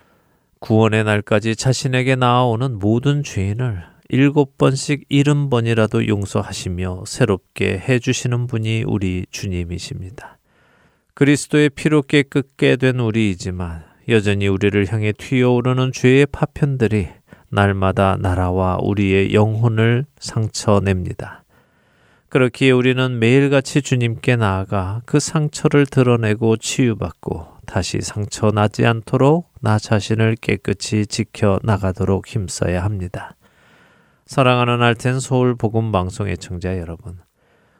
구원의 0.60 1.04
날까지 1.04 1.56
자신에게 1.56 2.16
나아오는 2.16 2.78
모든 2.80 3.24
죄인을 3.24 3.84
일곱 4.10 4.58
번씩 4.60 5.06
일흔 5.10 5.50
번이라도 5.50 6.08
용서하시며 6.08 7.04
새롭게 7.08 7.80
해주시는 7.80 8.46
분이 8.48 8.84
우리 8.86 9.26
주님이십니다. 9.32 10.38
그리스도의 11.16 11.70
피로 11.72 12.02
깨끗게 12.04 12.76
된 12.76 13.00
우리이지만 13.00 13.84
여전히 14.10 14.48
우리를 14.48 14.92
향해 14.92 15.12
튀어오르는 15.14 15.92
죄의 15.94 16.28
파편들이 16.28 17.08
날마다 17.54 18.18
나라와 18.20 18.78
우리의 18.82 19.34
영혼을 19.34 20.06
상처냅니다. 20.20 21.44
그렇기에 22.30 22.72
우리는 22.72 23.20
매일같이 23.20 23.84
주님께 23.84 24.38
나아가 24.38 25.02
그 25.06 25.20
상처를 25.20 25.86
드러내고 25.86 26.58
치유받고 26.58 27.48
다시 27.68 28.02
상처 28.02 28.50
나지 28.50 28.86
않도록 28.86 29.52
나 29.62 29.78
자신을 29.78 30.36
깨끗이 30.42 31.06
지켜 31.06 31.60
나가도록 31.64 32.28
힘써야 32.28 32.84
합니다. 32.84 33.36
사랑하는 34.26 34.82
알텐 34.82 35.20
서울 35.20 35.56
복음 35.56 35.92
방송의 35.92 36.40
청자 36.40 36.80
여러분. 36.80 37.20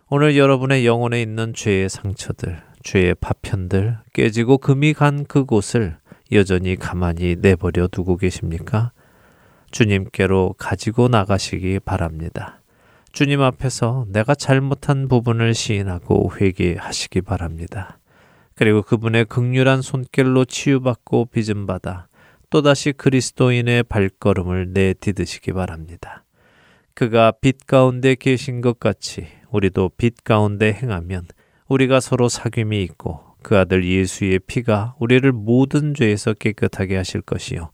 오늘 0.10 0.38
여러분의 0.38 0.86
영혼에 0.86 1.20
있는 1.20 1.54
죄의 1.56 1.90
상처들, 1.90 2.62
죄의 2.84 3.16
파편들, 3.16 3.98
깨지고 4.14 4.60
금이 4.60 4.94
간 4.94 5.26
그곳을 5.26 5.98
여전히 6.32 6.76
가만히 6.76 7.38
내버려 7.40 7.88
두고 7.88 8.18
계십니까? 8.18 8.92
주님께로 9.74 10.56
가지고 10.58 11.10
나가시기 11.10 11.80
바랍니다. 11.80 12.62
주님 13.12 13.42
앞에서 13.42 14.06
내가 14.10 14.36
잘못한 14.36 15.08
부분을 15.08 15.54
시인하고 15.54 16.32
회개하시기 16.40 17.22
바랍니다. 17.22 18.00
그리고 18.56 18.84
그분의 18.84 19.26
극률한 19.26 19.82
손길로 19.82 20.46
치유받고 20.46 21.26
빚음받아 21.26 22.08
또다시 22.50 22.94
그리스도인의 22.94 23.84
발걸음을 23.84 24.74
내디드시기 24.74 25.54
바랍니다. 25.54 26.24
그가 26.94 27.32
빛 27.42 27.66
가운데 27.66 28.14
계신 28.14 28.62
것 28.62 28.80
같이 28.80 29.28
우리도 29.50 29.92
빛 29.98 30.24
가운데 30.24 30.72
행하면 30.72 31.26
우리가 31.68 32.00
서로 32.00 32.28
사귐이 32.28 32.84
있고 32.84 33.22
그 33.42 33.58
아들 33.58 33.84
예수의 33.86 34.40
피가 34.46 34.96
우리를 35.00 35.32
모든 35.32 35.96
죄에서 35.96 36.34
깨끗하게 36.34 36.96
하실 36.96 37.22
것이요. 37.22 37.72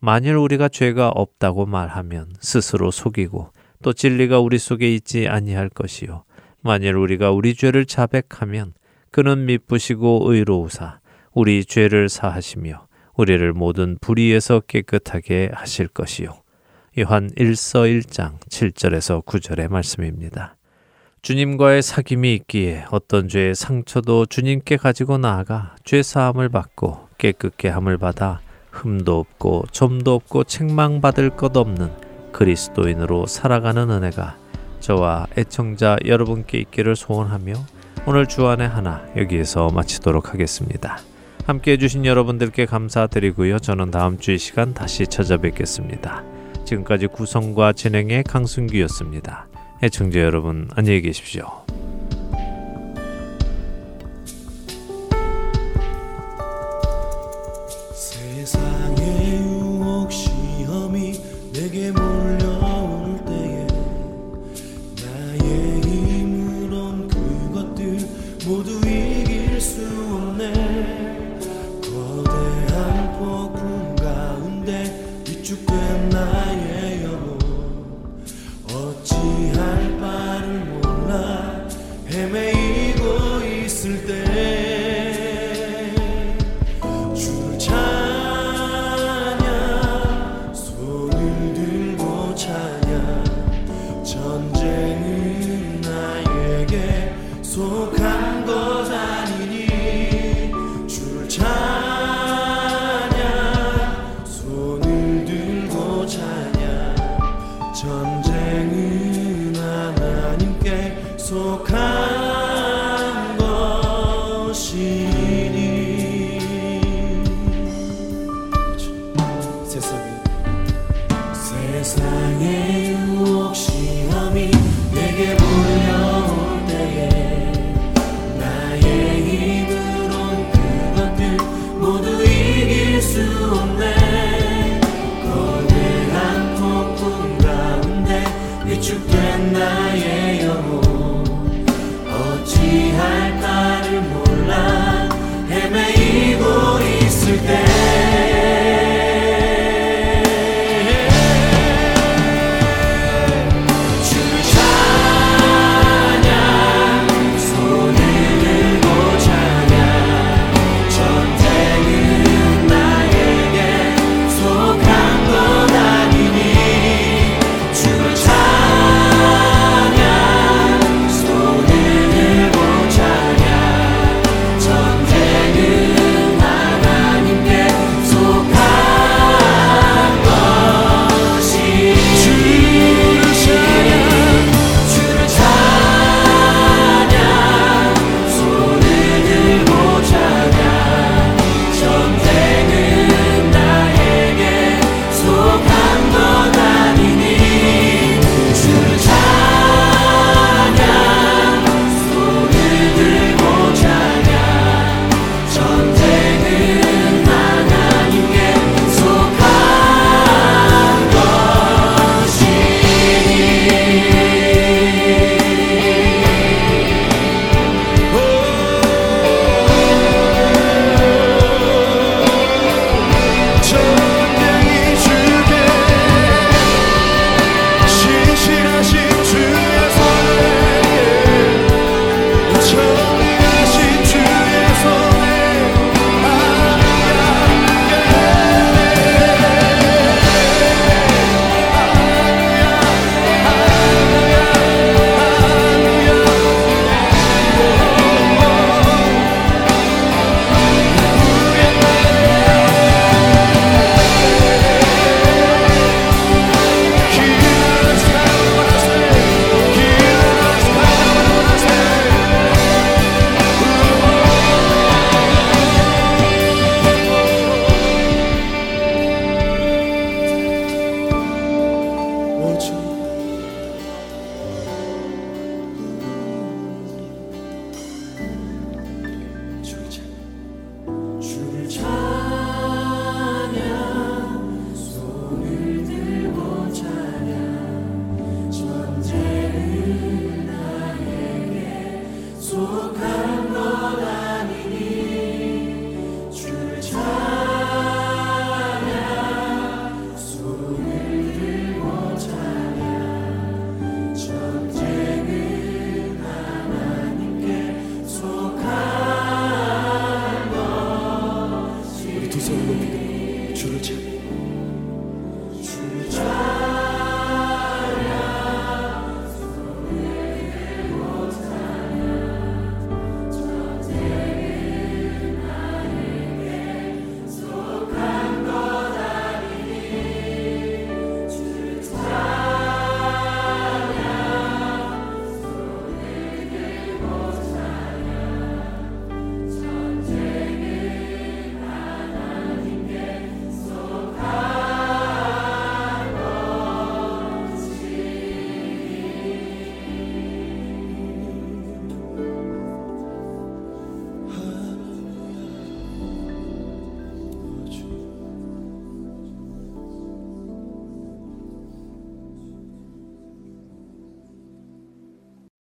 만일 0.00 0.36
우리가 0.36 0.68
죄가 0.68 1.08
없다고 1.08 1.66
말하면 1.66 2.32
스스로 2.40 2.90
속이고 2.90 3.52
또 3.82 3.92
진리가 3.92 4.40
우리 4.40 4.58
속에 4.58 4.92
있지 4.94 5.28
아니할 5.28 5.68
것이요. 5.68 6.24
만일 6.60 6.96
우리가 6.96 7.30
우리 7.30 7.54
죄를 7.54 7.84
자백하면 7.84 8.74
그는 9.10 9.46
미쁘시고 9.46 10.32
의로우사 10.32 11.00
우리 11.32 11.64
죄를 11.64 12.08
사하시며 12.08 12.86
우리를 13.14 13.52
모든 13.52 13.98
불의에서 14.00 14.60
깨끗하게 14.60 15.50
하실 15.52 15.88
것이요. 15.88 16.42
요한 17.00 17.30
1서 17.30 18.02
1장 18.02 18.38
7절에서 18.48 19.24
9절의 19.24 19.68
말씀입니다. 19.68 20.56
주님과의 21.22 21.82
사귐이 21.82 22.24
있기에 22.36 22.84
어떤 22.90 23.28
죄의 23.28 23.54
상처도 23.56 24.26
주님께 24.26 24.76
가지고 24.76 25.18
나아가 25.18 25.74
죄 25.84 26.02
사함을 26.02 26.48
받고 26.48 27.08
깨끗게 27.18 27.68
함을 27.68 27.98
받아 27.98 28.40
흠도 28.78 29.18
없고 29.18 29.64
점도 29.72 30.14
없고 30.14 30.44
책망받을 30.44 31.30
것 31.30 31.56
없는 31.56 31.90
그리스도인으로 32.32 33.26
살아가는 33.26 33.90
은혜가 33.90 34.36
저와 34.80 35.26
애청자 35.36 35.96
여러분께 36.04 36.58
있기를 36.58 36.96
소원하며 36.96 37.54
오늘 38.06 38.26
주안의 38.26 38.68
하나 38.68 39.04
여기에서 39.16 39.68
마치도록 39.70 40.32
하겠습니다. 40.32 40.98
함께 41.46 41.72
해주신 41.72 42.04
여러분들께 42.04 42.66
감사드리고요. 42.66 43.58
저는 43.58 43.90
다음 43.90 44.18
주 44.18 44.32
이 44.32 44.38
시간 44.38 44.74
다시 44.74 45.06
찾아뵙겠습니다. 45.06 46.22
지금까지 46.64 47.06
구성과 47.06 47.72
진행의 47.72 48.24
강순기였습니다. 48.24 49.46
애청자 49.82 50.20
여러분 50.20 50.68
안녕히 50.76 51.00
계십시오. 51.00 51.67